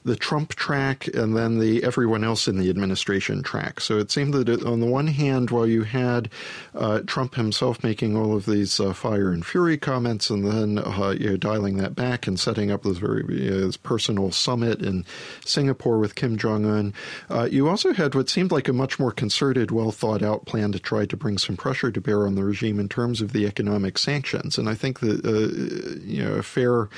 the 0.09 0.15
Trump 0.15 0.55
track 0.55 1.07
and 1.07 1.35
then 1.35 1.59
the 1.59 1.83
everyone 1.83 2.23
else 2.23 2.47
in 2.47 2.57
the 2.57 2.69
administration 2.69 3.43
track. 3.43 3.79
So 3.79 3.99
it 3.99 4.11
seemed 4.11 4.33
that 4.33 4.49
it, 4.49 4.63
on 4.63 4.79
the 4.79 4.87
one 4.87 5.07
hand, 5.07 5.51
while 5.51 5.67
you 5.67 5.83
had 5.83 6.29
uh, 6.73 7.01
Trump 7.05 7.35
himself 7.35 7.83
making 7.83 8.15
all 8.15 8.35
of 8.35 8.45
these 8.45 8.79
uh, 8.79 8.93
fire 8.93 9.31
and 9.31 9.45
fury 9.45 9.77
comments 9.77 10.29
and 10.29 10.45
then 10.45 10.79
uh, 10.79 11.15
you 11.17 11.31
know, 11.31 11.37
dialing 11.37 11.77
that 11.77 11.95
back 11.95 12.27
and 12.27 12.39
setting 12.39 12.71
up 12.71 12.83
this 12.83 12.97
very 12.97 13.23
you 13.29 13.51
know, 13.51 13.59
this 13.67 13.77
personal 13.77 14.31
summit 14.31 14.81
in 14.81 15.05
Singapore 15.45 15.99
with 15.99 16.15
Kim 16.15 16.37
Jong 16.37 16.65
un, 16.65 16.93
uh, 17.29 17.47
you 17.51 17.67
also 17.67 17.93
had 17.93 18.15
what 18.15 18.29
seemed 18.29 18.51
like 18.51 18.67
a 18.67 18.73
much 18.73 18.99
more 18.99 19.11
concerted, 19.11 19.71
well 19.71 19.91
thought 19.91 20.21
out 20.21 20.45
plan 20.45 20.71
to 20.71 20.79
try 20.79 21.05
to 21.05 21.17
bring 21.17 21.37
some 21.37 21.57
pressure 21.57 21.91
to 21.91 22.01
bear 22.01 22.25
on 22.25 22.35
the 22.35 22.43
regime 22.43 22.79
in 22.79 22.89
terms 22.89 23.21
of 23.21 23.33
the 23.33 23.45
economic 23.45 23.97
sanctions. 23.97 24.57
And 24.57 24.69
I 24.69 24.75
think 24.75 24.99
that 24.99 25.25
uh, 25.25 25.99
you 26.03 26.23
know 26.23 26.33
a 26.33 26.43
fair 26.43 26.89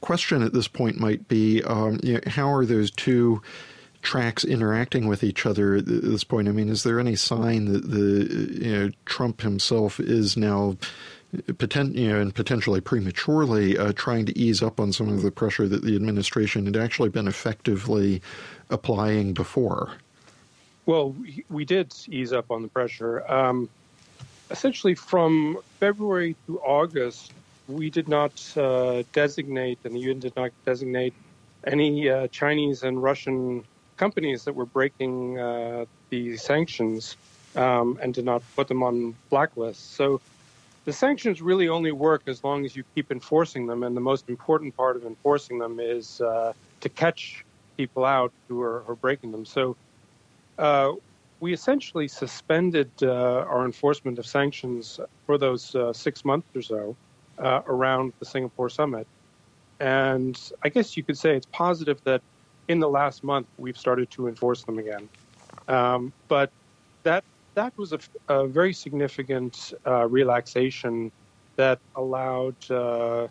question 0.00 0.42
at 0.42 0.52
this 0.52 0.68
point 0.68 0.98
might 0.98 1.28
be 1.28 1.62
um, 1.64 1.98
you 2.02 2.14
know, 2.14 2.20
how 2.26 2.52
are 2.52 2.66
those 2.66 2.90
two 2.90 3.42
tracks 4.02 4.44
interacting 4.44 5.08
with 5.08 5.24
each 5.24 5.44
other 5.44 5.74
at 5.74 5.86
this 5.86 6.24
point? 6.24 6.48
I 6.48 6.52
mean, 6.52 6.68
is 6.68 6.84
there 6.84 7.00
any 7.00 7.16
sign 7.16 7.66
that 7.72 7.90
the 7.90 8.64
you 8.64 8.72
know 8.72 8.90
Trump 9.04 9.40
himself 9.40 9.98
is 9.98 10.36
now 10.36 10.76
potent, 11.58 11.94
you 11.94 12.08
know, 12.08 12.20
and 12.20 12.34
potentially 12.34 12.80
prematurely 12.80 13.76
uh, 13.76 13.92
trying 13.94 14.26
to 14.26 14.38
ease 14.38 14.62
up 14.62 14.80
on 14.80 14.92
some 14.92 15.08
of 15.08 15.22
the 15.22 15.30
pressure 15.30 15.68
that 15.68 15.82
the 15.82 15.96
administration 15.96 16.66
had 16.66 16.76
actually 16.76 17.08
been 17.08 17.28
effectively 17.28 18.22
applying 18.70 19.32
before? 19.32 19.92
Well, 20.86 21.16
we 21.48 21.64
did 21.64 21.94
ease 22.08 22.32
up 22.32 22.50
on 22.50 22.62
the 22.62 22.68
pressure. 22.68 23.28
Um, 23.30 23.68
essentially, 24.50 24.94
from 24.94 25.58
February 25.80 26.36
to 26.46 26.60
August, 26.60 27.32
we 27.68 27.90
did 27.90 28.08
not 28.08 28.40
uh, 28.56 29.02
designate, 29.12 29.78
and 29.84 29.94
the 29.94 30.00
UN 30.00 30.20
did 30.20 30.36
not 30.36 30.52
designate 30.64 31.14
any 31.66 32.08
uh, 32.08 32.28
Chinese 32.28 32.84
and 32.84 33.02
Russian 33.02 33.64
companies 33.96 34.44
that 34.44 34.54
were 34.54 34.66
breaking 34.66 35.38
uh, 35.38 35.86
the 36.10 36.36
sanctions 36.36 37.16
um, 37.56 37.98
and 38.00 38.14
did 38.14 38.24
not 38.24 38.42
put 38.54 38.68
them 38.68 38.82
on 38.82 39.14
blacklists. 39.32 39.76
So 39.76 40.20
the 40.86 40.92
sanctions 40.92 41.42
really 41.42 41.68
only 41.68 41.90
work 41.90 42.22
as 42.28 42.42
long 42.44 42.64
as 42.64 42.76
you 42.76 42.84
keep 42.94 43.10
enforcing 43.10 43.66
them, 43.66 43.82
and 43.82 43.96
the 43.96 44.00
most 44.00 44.28
important 44.28 44.74
part 44.76 44.96
of 44.96 45.04
enforcing 45.04 45.58
them 45.58 45.80
is 45.80 46.20
uh, 46.20 46.52
to 46.80 46.88
catch 46.88 47.44
people 47.76 48.04
out 48.04 48.32
who 48.48 48.62
are, 48.62 48.84
are 48.88 48.94
breaking 48.94 49.32
them. 49.32 49.44
So 49.44 49.76
uh, 50.58 50.92
we 51.40 51.52
essentially 51.52 52.06
suspended 52.06 52.90
uh, 53.02 53.44
our 53.50 53.64
enforcement 53.64 54.20
of 54.20 54.26
sanctions 54.26 55.00
for 55.26 55.36
those 55.38 55.74
uh, 55.74 55.92
six 55.92 56.24
months 56.24 56.46
or 56.54 56.62
so 56.62 56.96
uh, 57.40 57.62
around 57.66 58.12
the 58.20 58.24
Singapore 58.24 58.70
summit. 58.70 59.08
And 59.80 60.40
I 60.62 60.68
guess 60.68 60.96
you 60.96 61.02
could 61.02 61.18
say 61.18 61.36
it's 61.36 61.48
positive 61.52 62.00
that 62.04 62.22
in 62.68 62.78
the 62.78 62.88
last 62.88 63.24
month 63.24 63.48
we've 63.58 63.76
started 63.76 64.08
to 64.12 64.28
enforce 64.28 64.62
them 64.62 64.78
again. 64.78 65.08
Um, 65.66 66.12
but 66.28 66.50
that 67.02 67.24
that 67.56 67.76
was 67.76 67.92
a, 67.92 67.98
a 68.28 68.46
very 68.46 68.72
significant 68.72 69.74
uh, 69.86 70.06
relaxation 70.06 71.10
that 71.56 71.80
allowed 71.96 72.54
uh, 72.70 73.26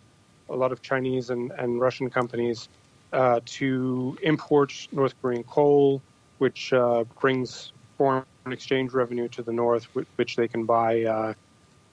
a 0.49 0.55
lot 0.55 0.71
of 0.71 0.81
Chinese 0.81 1.29
and, 1.29 1.51
and 1.57 1.79
Russian 1.79 2.09
companies 2.09 2.67
uh, 3.13 3.39
to 3.45 4.17
import 4.23 4.73
North 4.91 5.13
Korean 5.21 5.43
coal, 5.43 6.01
which 6.39 6.73
uh, 6.73 7.05
brings 7.21 7.71
foreign 7.97 8.25
exchange 8.51 8.91
revenue 8.93 9.27
to 9.29 9.43
the 9.43 9.53
North, 9.53 9.87
which 10.17 10.35
they 10.35 10.47
can 10.47 10.65
buy 10.65 11.03
uh, 11.03 11.33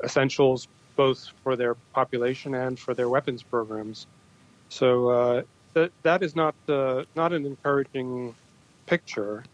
essentials 0.02 0.66
both 0.96 1.30
for 1.42 1.54
their 1.54 1.74
population 1.94 2.54
and 2.54 2.78
for 2.78 2.94
their 2.94 3.08
weapons 3.08 3.42
programs. 3.42 4.06
So 4.70 5.08
uh, 5.10 5.42
that 5.74 5.92
that 6.02 6.22
is 6.22 6.34
not 6.34 6.54
not 6.66 7.32
an 7.32 7.46
encouraging 7.46 8.34
picture, 8.86 9.44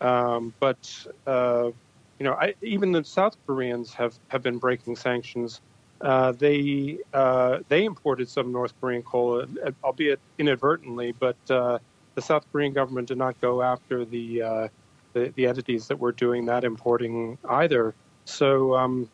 um, 0.00 0.54
but 0.60 1.06
uh, 1.26 1.70
you 2.18 2.24
know 2.24 2.32
I, 2.32 2.54
even 2.62 2.92
the 2.92 3.04
South 3.04 3.36
Koreans 3.46 3.94
have, 3.94 4.18
have 4.28 4.42
been 4.42 4.58
breaking 4.58 4.96
sanctions 4.96 5.60
uh, 6.00 6.32
they 6.32 6.98
uh, 7.12 7.58
they 7.68 7.84
imported 7.84 8.28
some 8.28 8.52
North 8.52 8.72
Korean 8.80 9.02
coal, 9.02 9.42
uh, 9.42 9.70
albeit 9.82 10.20
inadvertently, 10.38 11.12
but 11.12 11.36
uh, 11.50 11.78
the 12.14 12.22
South 12.22 12.44
Korean 12.52 12.72
government 12.72 13.08
did 13.08 13.18
not 13.18 13.40
go 13.40 13.62
after 13.62 14.04
the, 14.04 14.42
uh, 14.42 14.68
the, 15.12 15.32
the 15.34 15.46
entities 15.46 15.88
that 15.88 15.98
were 15.98 16.12
doing 16.12 16.46
that 16.46 16.64
importing 16.64 17.36
either. 17.48 17.94
So 18.26 18.76
um, 18.76 19.08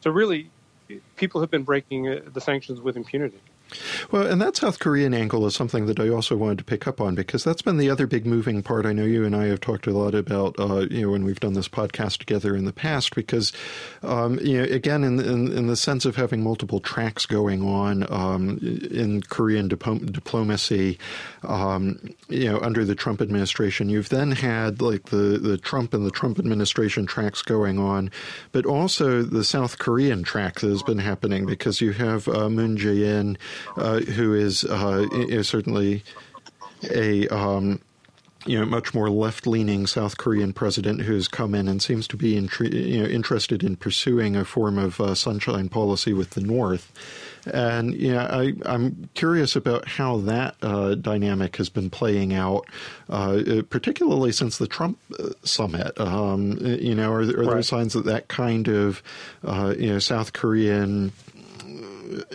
so 0.00 0.10
really, 0.10 0.50
people 1.16 1.40
have 1.40 1.50
been 1.50 1.64
breaking 1.64 2.20
the 2.32 2.40
sanctions 2.40 2.80
with 2.80 2.96
impunity. 2.96 3.40
Well, 4.10 4.26
and 4.26 4.40
that 4.40 4.56
South 4.56 4.78
Korean 4.78 5.14
angle 5.14 5.46
is 5.46 5.54
something 5.54 5.86
that 5.86 6.00
I 6.00 6.08
also 6.08 6.36
wanted 6.36 6.58
to 6.58 6.64
pick 6.64 6.86
up 6.86 7.00
on 7.00 7.14
because 7.14 7.44
that's 7.44 7.62
been 7.62 7.76
the 7.76 7.90
other 7.90 8.06
big 8.06 8.26
moving 8.26 8.62
part. 8.62 8.86
I 8.86 8.92
know 8.92 9.04
you 9.04 9.24
and 9.24 9.34
I 9.34 9.46
have 9.46 9.60
talked 9.60 9.86
a 9.86 9.92
lot 9.92 10.14
about, 10.14 10.58
uh, 10.58 10.86
you 10.90 11.02
know, 11.02 11.10
when 11.10 11.24
we've 11.24 11.40
done 11.40 11.54
this 11.54 11.68
podcast 11.68 12.18
together 12.18 12.56
in 12.56 12.64
the 12.64 12.72
past, 12.72 13.14
because, 13.14 13.52
um, 14.02 14.38
you 14.40 14.58
know, 14.58 14.64
again, 14.64 15.04
in, 15.04 15.20
in, 15.20 15.52
in 15.52 15.66
the 15.66 15.76
sense 15.76 16.04
of 16.04 16.16
having 16.16 16.42
multiple 16.42 16.80
tracks 16.80 17.26
going 17.26 17.62
on 17.62 18.10
um, 18.12 18.58
in 18.90 19.22
Korean 19.22 19.68
dip- 19.68 20.12
diplomacy, 20.12 20.98
um, 21.42 21.98
you 22.28 22.50
know, 22.50 22.60
under 22.60 22.84
the 22.84 22.94
Trump 22.94 23.20
administration, 23.20 23.88
you've 23.88 24.08
then 24.08 24.32
had 24.32 24.80
like 24.80 25.06
the 25.06 25.38
the 25.38 25.58
Trump 25.58 25.94
and 25.94 26.06
the 26.06 26.10
Trump 26.10 26.38
administration 26.38 27.06
tracks 27.06 27.42
going 27.42 27.78
on, 27.78 28.10
but 28.52 28.66
also 28.66 29.22
the 29.22 29.44
South 29.44 29.78
Korean 29.78 30.22
track 30.22 30.60
that 30.60 30.68
has 30.68 30.82
been 30.82 30.98
happening 30.98 31.46
because 31.46 31.80
you 31.80 31.92
have 31.92 32.28
uh, 32.28 32.48
Moon 32.48 32.76
Jae-in 32.76 33.32
uh, 33.32 33.38
who 33.76 34.34
is, 34.34 34.64
uh, 34.64 35.06
is 35.12 35.48
certainly 35.48 36.02
a 36.90 37.28
um, 37.28 37.80
you 38.46 38.58
know 38.58 38.66
much 38.66 38.92
more 38.92 39.08
left-leaning 39.08 39.86
South 39.86 40.16
Korean 40.16 40.52
president 40.52 41.02
who's 41.02 41.28
come 41.28 41.54
in 41.54 41.68
and 41.68 41.80
seems 41.80 42.08
to 42.08 42.16
be 42.16 42.30
you 42.30 43.02
know, 43.02 43.08
interested 43.08 43.62
in 43.62 43.76
pursuing 43.76 44.34
a 44.36 44.44
form 44.44 44.78
of 44.78 45.00
uh, 45.00 45.14
sunshine 45.14 45.68
policy 45.68 46.12
with 46.12 46.30
the 46.30 46.40
North. 46.40 46.92
And 47.52 47.94
yeah, 47.94 48.40
you 48.40 48.52
know, 48.54 48.64
I, 48.66 48.74
am 48.74 49.08
curious 49.14 49.56
about 49.56 49.88
how 49.88 50.18
that 50.18 50.56
uh, 50.62 50.94
dynamic 50.94 51.56
has 51.56 51.68
been 51.68 51.90
playing 51.90 52.32
out, 52.32 52.66
uh, 53.08 53.62
particularly 53.68 54.32
since 54.32 54.58
the 54.58 54.68
Trump 54.68 54.98
uh, 55.18 55.30
summit. 55.42 55.98
Um, 56.00 56.58
you 56.60 56.94
know, 56.94 57.12
are, 57.12 57.20
are 57.20 57.24
right. 57.24 57.50
there 57.50 57.62
signs 57.62 57.94
that 57.94 58.04
that 58.04 58.28
kind 58.28 58.68
of 58.68 59.02
uh, 59.44 59.74
you 59.76 59.92
know 59.92 59.98
South 59.98 60.32
Korean 60.32 61.12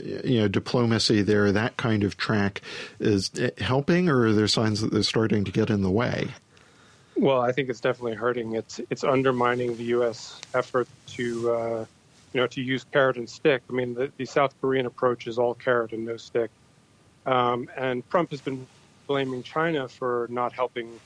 you 0.04 0.40
know 0.40 0.48
diplomacy 0.48 1.22
there, 1.22 1.52
that 1.52 1.78
kind 1.78 2.04
of 2.04 2.18
track 2.18 2.62
is 3.00 3.32
helping, 3.60 4.10
or 4.10 4.28
are 4.28 4.34
there 4.34 4.48
signs 4.48 4.82
that 4.82 4.92
they're 4.92 5.04
starting 5.04 5.44
to 5.44 5.52
get 5.52 5.70
in 5.70 5.82
the 5.82 5.92
way? 5.92 6.30
Well, 7.16 7.42
I 7.42 7.52
think 7.52 7.70
it's 7.70 7.80
definitely 7.80 8.16
hurting. 8.16 8.54
It's 8.54 8.80
it's 8.90 9.04
undermining 9.04 9.76
the 9.78 9.86
U.S. 9.86 10.40
effort 10.54 10.88
to 11.08 11.52
uh, 11.52 11.86
you 12.34 12.42
know 12.42 12.48
to 12.48 12.62
use 12.62 12.84
carrot 12.92 13.18
and 13.18 13.30
stick. 13.30 13.64
I 13.70 13.74
mean, 13.74 13.94
the, 13.94 14.12
the 14.18 14.26
South 14.26 14.54
Korean 14.62 14.86
approach 14.86 15.28
is 15.28 15.40
all 15.40 15.54
carrot 15.54 15.94
and 15.94 16.06
no 16.06 16.18
stick, 16.18 16.52
um, 17.26 17.70
and 17.76 18.08
Trump 18.10 18.32
has 18.32 18.42
been 18.42 18.68
blaming 19.08 19.42
China 19.42 19.88
for 19.88 20.28
not 20.30 20.54
helping 20.54 21.00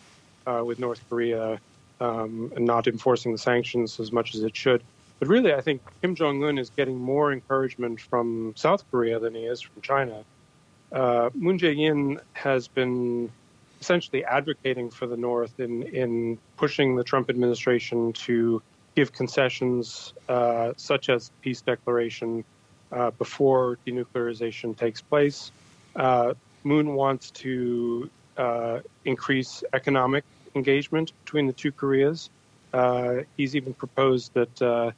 uh, 0.45 0.63
with 0.65 0.79
North 0.79 1.01
Korea 1.09 1.59
um, 2.01 2.51
and 2.55 2.65
not 2.65 2.87
enforcing 2.87 3.31
the 3.31 3.37
sanctions 3.37 3.99
as 3.99 4.11
much 4.11 4.35
as 4.35 4.43
it 4.43 4.55
should. 4.55 4.83
But 5.21 5.27
really, 5.27 5.53
I 5.53 5.61
think 5.61 5.83
Kim 6.01 6.15
Jong 6.15 6.43
un 6.43 6.57
is 6.57 6.71
getting 6.71 6.97
more 6.97 7.31
encouragement 7.31 8.01
from 8.01 8.53
South 8.55 8.83
Korea 8.89 9.19
than 9.19 9.35
he 9.35 9.41
is 9.41 9.61
from 9.61 9.79
China. 9.83 10.23
Uh, 10.91 11.29
Moon 11.35 11.59
Jae-in 11.59 12.19
has 12.33 12.67
been 12.67 13.31
essentially 13.79 14.25
advocating 14.25 14.89
for 14.89 15.05
the 15.05 15.15
North 15.15 15.59
in, 15.59 15.83
in 15.83 16.39
pushing 16.57 16.95
the 16.95 17.03
Trump 17.03 17.29
administration 17.29 18.13
to 18.13 18.63
give 18.95 19.13
concessions 19.13 20.15
uh, 20.27 20.73
such 20.75 21.07
as 21.07 21.29
peace 21.43 21.61
declaration 21.61 22.43
uh, 22.91 23.11
before 23.11 23.77
denuclearization 23.85 24.75
takes 24.75 25.01
place. 25.01 25.51
Uh, 25.95 26.33
Moon 26.63 26.95
wants 26.95 27.29
to 27.29 28.09
uh, 28.37 28.79
increase 29.05 29.63
economic 29.73 30.23
engagement 30.55 31.11
between 31.23 31.45
the 31.45 31.53
two 31.53 31.71
Koreas. 31.71 32.31
Uh, 32.73 33.17
he's 33.37 33.55
even 33.55 33.75
proposed 33.75 34.33
that 34.33 34.93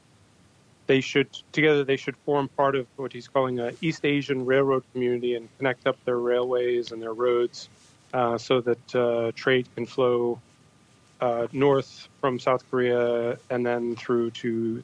they 0.88 1.02
should 1.02 1.30
together 1.52 1.84
they 1.84 1.98
should 1.98 2.18
form 2.18 2.50
part 2.50 2.76
of 2.76 2.88
what 2.98 3.14
he's 3.14 3.28
calling 3.28 3.60
a 3.60 3.72
East 3.82 4.06
Asian 4.06 4.46
railroad 4.46 4.84
community 4.92 5.36
and 5.36 5.50
connect 5.58 5.88
up 5.88 5.98
their 6.06 6.18
railways 6.18 6.92
and 6.92 7.02
their 7.02 7.14
roads 7.14 7.70
uh, 8.14 8.38
so 8.38 8.62
that 8.62 8.96
uh, 8.96 9.32
trade 9.36 9.68
can 9.76 9.86
flow 9.86 10.40
uh, 11.22 11.48
north 11.52 12.10
from 12.20 12.40
South 12.40 12.70
Korea 12.70 13.38
and 13.50 13.66
then 13.66 13.96
through 13.96 14.32
to 14.32 14.84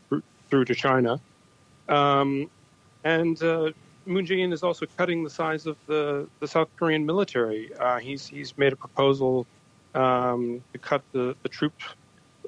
through 0.50 0.66
to 0.66 0.76
China. 0.76 1.20
Um, 1.88 2.50
and 3.04 3.42
uh, 3.44 3.72
Moon 4.06 4.26
Jae-in 4.26 4.54
is 4.54 4.64
also 4.64 4.86
cutting 4.98 5.24
the 5.24 5.30
size 5.30 5.66
of 5.66 5.78
the, 5.86 6.28
the 6.40 6.48
South 6.48 6.70
Korean 6.78 7.06
military. 7.06 7.72
Uh, 7.76 8.00
he's 8.00 8.26
he's 8.26 8.58
made 8.58 8.74
a 8.74 8.76
proposal 8.76 9.46
um, 9.96 10.64
to 10.74 10.80
cut 10.80 11.02
the, 11.12 11.36
the 11.44 11.50
troop 11.50 11.74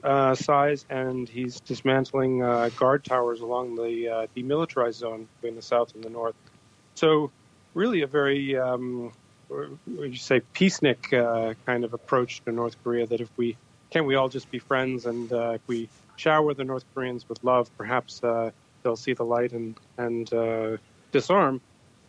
uh, 0.03 0.35
size, 0.35 0.85
and 0.89 1.27
he's 1.29 1.59
dismantling 1.61 2.43
uh, 2.43 2.69
guard 2.77 3.03
towers 3.03 3.41
along 3.41 3.75
the 3.75 4.07
uh, 4.07 4.27
demilitarized 4.35 4.95
zone 4.95 5.27
between 5.35 5.55
the 5.55 5.61
south 5.61 5.93
and 5.95 6.03
the 6.03 6.09
north. 6.09 6.35
So, 6.95 7.31
really, 7.73 8.01
a 8.01 8.07
very 8.07 8.57
um, 8.57 9.11
what 9.47 9.69
would 9.87 10.11
you 10.11 10.17
say 10.17 10.41
peacenik 10.53 11.13
uh, 11.13 11.53
kind 11.65 11.83
of 11.83 11.93
approach 11.93 12.41
to 12.45 12.51
North 12.51 12.75
Korea. 12.83 13.05
That 13.05 13.21
if 13.21 13.29
we 13.37 13.57
can't 13.89 14.05
we 14.05 14.15
all 14.15 14.29
just 14.29 14.49
be 14.51 14.59
friends, 14.59 15.05
and 15.05 15.31
uh, 15.31 15.51
if 15.51 15.61
we 15.67 15.89
shower 16.15 16.53
the 16.53 16.63
North 16.63 16.85
Koreans 16.93 17.27
with 17.27 17.43
love, 17.43 17.69
perhaps 17.77 18.19
they'll 18.19 18.95
see 18.95 19.13
the 19.13 19.25
light 19.25 19.51
and 19.51 19.77
and 19.97 20.79
disarm, 21.11 21.61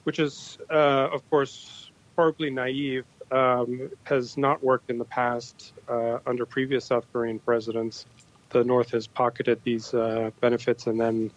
which 0.05 0.19
is 0.19 0.59
of 0.71 1.29
course 1.31 1.91
horribly 2.17 2.51
naive 2.51 3.05
um, 3.33 3.91
has 4.05 4.37
not 4.37 4.63
worked 4.63 4.91
in 4.91 4.99
the 4.99 5.05
past 5.05 5.73
uh, 5.89 6.19
under 6.27 6.47
previous 6.47 6.85
South 6.85 7.07
Korean 7.13 7.39
presidents. 7.39 8.07
The 8.51 8.63
North 8.63 8.91
has 8.91 9.07
pocketed 9.07 9.61
these 9.65 9.95
uh, 9.95 10.31
benefits, 10.41 10.87
and 10.87 11.01
then, 11.01 11.31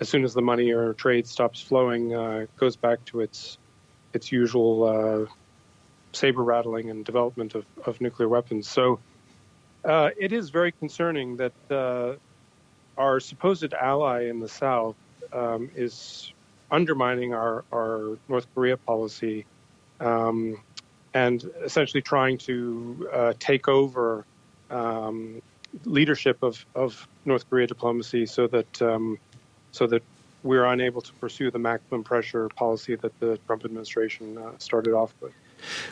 as 0.00 0.08
soon 0.08 0.24
as 0.24 0.34
the 0.34 0.42
money 0.42 0.70
or 0.70 0.92
trade 0.92 1.26
stops 1.26 1.60
flowing, 1.60 2.14
uh, 2.14 2.46
goes 2.58 2.76
back 2.76 3.04
to 3.06 3.20
its 3.20 3.58
its 4.12 4.30
usual 4.30 4.84
uh, 4.84 5.26
saber 6.12 6.42
rattling 6.42 6.90
and 6.90 7.04
development 7.04 7.54
of, 7.54 7.64
of 7.84 8.00
nuclear 8.00 8.28
weapons. 8.28 8.68
So, 8.68 9.00
uh, 9.84 10.10
it 10.18 10.32
is 10.32 10.50
very 10.50 10.72
concerning 10.72 11.36
that 11.36 11.52
uh, 11.70 12.14
our 12.98 13.20
supposed 13.20 13.72
ally 13.74 14.28
in 14.28 14.40
the 14.40 14.48
South 14.48 14.96
um, 15.32 15.70
is 15.74 16.32
undermining 16.70 17.32
our, 17.32 17.64
our 17.72 18.18
North 18.28 18.46
Korea 18.54 18.76
policy. 18.76 19.46
Um, 20.00 20.60
and 21.14 21.50
essentially 21.64 22.02
trying 22.02 22.38
to 22.38 23.08
uh, 23.12 23.32
take 23.38 23.68
over 23.68 24.24
um, 24.70 25.40
leadership 25.84 26.42
of, 26.42 26.64
of 26.74 27.06
North 27.24 27.48
Korea 27.48 27.66
diplomacy 27.66 28.26
so 28.26 28.46
that 28.48 28.82
um, 28.82 29.18
so 29.72 29.86
that 29.86 30.02
we're 30.42 30.64
unable 30.64 31.00
to 31.00 31.12
pursue 31.14 31.50
the 31.50 31.58
maximum 31.58 32.04
pressure 32.04 32.48
policy 32.50 32.94
that 32.96 33.18
the 33.20 33.38
Trump 33.46 33.64
administration 33.64 34.38
uh, 34.38 34.52
started 34.58 34.94
off 34.94 35.12
with. 35.20 35.32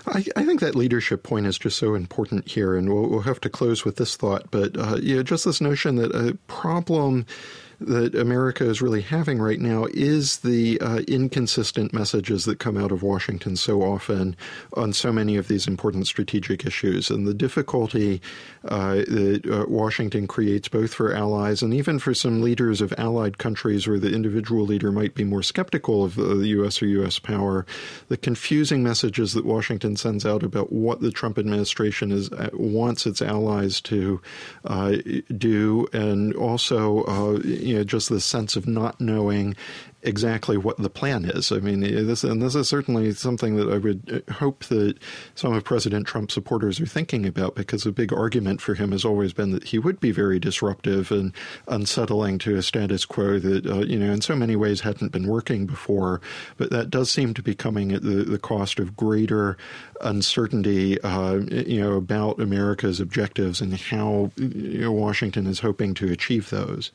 I, 0.07 0.25
I, 0.37 0.45
think 0.45 0.61
that 0.61 0.77
leadership 0.77 1.25
point 1.25 1.47
is 1.47 1.59
just 1.59 1.77
so 1.77 1.95
important 1.97 2.49
here, 2.49 2.77
and 2.77 2.93
we'll, 2.93 3.09
we'll 3.09 3.21
have 3.23 3.41
to 3.41 3.49
close 3.49 3.85
with 3.85 3.97
this 3.97 4.15
thought. 4.15 4.49
But 4.53 4.77
uh, 4.77 4.99
yeah, 5.03 5.23
just 5.23 5.45
this 5.45 5.61
notion 5.61 5.97
that 5.97 6.15
a 6.15 6.39
problem 6.47 7.27
that 7.81 8.15
America 8.15 8.69
is 8.69 8.81
really 8.81 9.03
having 9.03 9.39
right 9.39 9.61
now 9.61 9.87
is 9.93 10.39
the 10.39 10.81
uh, 10.81 10.99
inconsistent 11.09 11.93
messages 11.93 12.45
that 12.45 12.59
come 12.59 12.77
out 12.77 12.93
of 12.93 13.03
Washington 13.03 13.57
so 13.57 13.83
often 13.83 14.37
on 14.75 14.93
so 14.93 15.13
many 15.13 15.37
of 15.37 15.49
these 15.49 15.67
important 15.67 16.07
strategic 16.07 16.65
issues, 16.65 17.11
and 17.11 17.27
the 17.27 17.35
difficulty 17.35 18.21
uh, 18.67 18.97
that 18.97 19.43
uh, 19.51 19.65
Washington 19.69 20.27
creates 20.27 20.69
both 20.69 20.95
for 20.95 21.15
allies 21.15 21.63
and 21.63 21.75
even 21.75 21.99
for 21.99 22.15
some 22.15 22.43
leaders 22.43 22.81
of 22.81 22.93
allied 22.99 23.39
countries 23.39 23.87
where 23.87 23.99
the 23.99 24.13
individual 24.13 24.65
leader 24.65 24.91
might 24.91 25.15
be 25.15 25.25
more 25.25 25.43
skeptical 25.43 26.05
of 26.05 26.15
the 26.17 26.49
U.S. 26.49 26.83
or 26.83 26.87
U.S. 26.87 27.19
power. 27.19 27.67
The 28.09 28.17
confusing 28.17 28.83
messages 28.83 29.35
that 29.35 29.45
Washington 29.45 29.97
sends 29.97 30.25
out 30.25 30.43
about 30.43 30.73
what 30.73 31.01
the 31.01 31.11
Trump 31.11 31.39
administration 31.39 32.13
is 32.13 32.33
uh, 32.33 32.51
wants 32.53 33.07
its 33.07 33.23
allies 33.23 33.81
to 33.83 34.21
uh, 34.65 34.97
do, 35.37 35.87
and 35.93 36.35
also 36.35 37.05
uh, 37.05 37.39
you 37.67 37.77
know, 37.77 37.85
just 37.85 38.09
this 38.09 38.25
sense 38.25 38.57
of 38.57 38.67
not 38.67 39.01
knowing 39.01 39.57
exactly 40.07 40.57
what 40.57 40.79
the 40.79 40.91
plan 40.91 41.25
is. 41.25 41.51
I 41.53 41.59
mean, 41.59 41.81
this 41.81 42.25
and 42.25 42.41
this 42.41 42.55
is 42.55 42.69
certainly 42.69 43.13
something 43.13 43.57
that 43.57 43.69
I 43.69 43.79
would 43.79 44.25
uh, 44.29 44.33
hope 44.35 44.65
that 44.67 44.99
some 45.35 45.53
of 45.53 45.65
President 45.65 46.07
Trump's 46.07 46.35
supporters 46.35 46.81
are 46.81 46.87
thinking 46.87 47.27
about 47.27 47.55
because 47.55 47.85
a 47.85 47.93
big 47.93 48.13
argument 48.13 48.61
for 48.61 48.75
him 48.75 48.93
has 48.93 49.05
always 49.05 49.33
been 49.33 49.51
that 49.51 49.65
he 49.65 49.79
would 49.79 50.01
be 50.01 50.13
very 50.13 50.39
disruptive 50.39 51.11
and 51.11 51.33
unsettling 51.69 52.39
to 52.39 52.57
a 52.57 52.63
status 52.63 53.05
quo 53.05 53.39
that 53.39 53.67
uh, 53.67 53.81
you 53.81 53.99
know 53.99 54.13
in 54.13 54.21
so 54.21 54.37
many 54.37 54.57
ways 54.57 54.81
hadn't 54.81 55.13
been 55.13 55.27
working 55.27 55.67
before. 55.67 56.21
But 56.57 56.71
that 56.71 56.91
does 56.91 57.11
seem 57.11 57.35
to 57.35 57.43
be 57.43 57.55
coming 57.55 57.93
at 57.93 58.03
the, 58.03 58.25
the 58.25 58.39
cost 58.39 58.79
of 58.79 58.97
greater 58.97 59.57
uncertainty, 60.01 61.01
uh, 61.01 61.35
you 61.51 61.81
know, 61.81 61.95
about 61.95 62.41
America's 62.41 63.01
objectives 63.01 63.61
and 63.61 63.75
how 63.75 64.31
you 64.37 64.81
know, 64.81 64.93
Washington 64.93 65.47
is 65.47 65.61
hoping 65.61 65.95
to 65.95 66.11
achieve 66.11 66.51
those. 66.51 66.91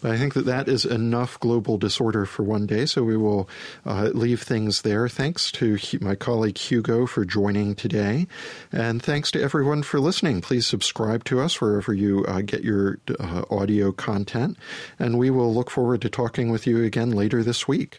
But 0.00 0.10
I 0.10 0.18
think 0.18 0.34
that 0.34 0.46
that 0.46 0.68
is 0.68 0.84
enough 0.84 1.38
global 1.40 1.78
disorder 1.78 2.26
for 2.26 2.42
one 2.50 2.66
day, 2.66 2.84
so 2.84 3.02
we 3.02 3.16
will 3.16 3.48
uh, 3.86 4.10
leave 4.12 4.42
things 4.42 4.82
there. 4.82 5.08
Thanks 5.08 5.50
to 5.52 5.78
my 6.00 6.14
colleague 6.14 6.58
Hugo 6.58 7.06
for 7.06 7.24
joining 7.24 7.74
today, 7.74 8.26
and 8.70 9.02
thanks 9.02 9.30
to 9.32 9.42
everyone 9.42 9.82
for 9.82 9.98
listening. 10.00 10.40
Please 10.40 10.66
subscribe 10.66 11.24
to 11.24 11.40
us 11.40 11.60
wherever 11.60 11.92
you 11.92 12.24
uh, 12.26 12.42
get 12.42 12.62
your 12.62 12.98
uh, 13.18 13.42
audio 13.50 13.90
content, 13.92 14.56
and 14.98 15.18
we 15.18 15.30
will 15.30 15.52
look 15.52 15.70
forward 15.70 16.02
to 16.02 16.08
talking 16.08 16.50
with 16.50 16.66
you 16.66 16.84
again 16.84 17.10
later 17.10 17.42
this 17.42 17.66
week. 17.66 17.98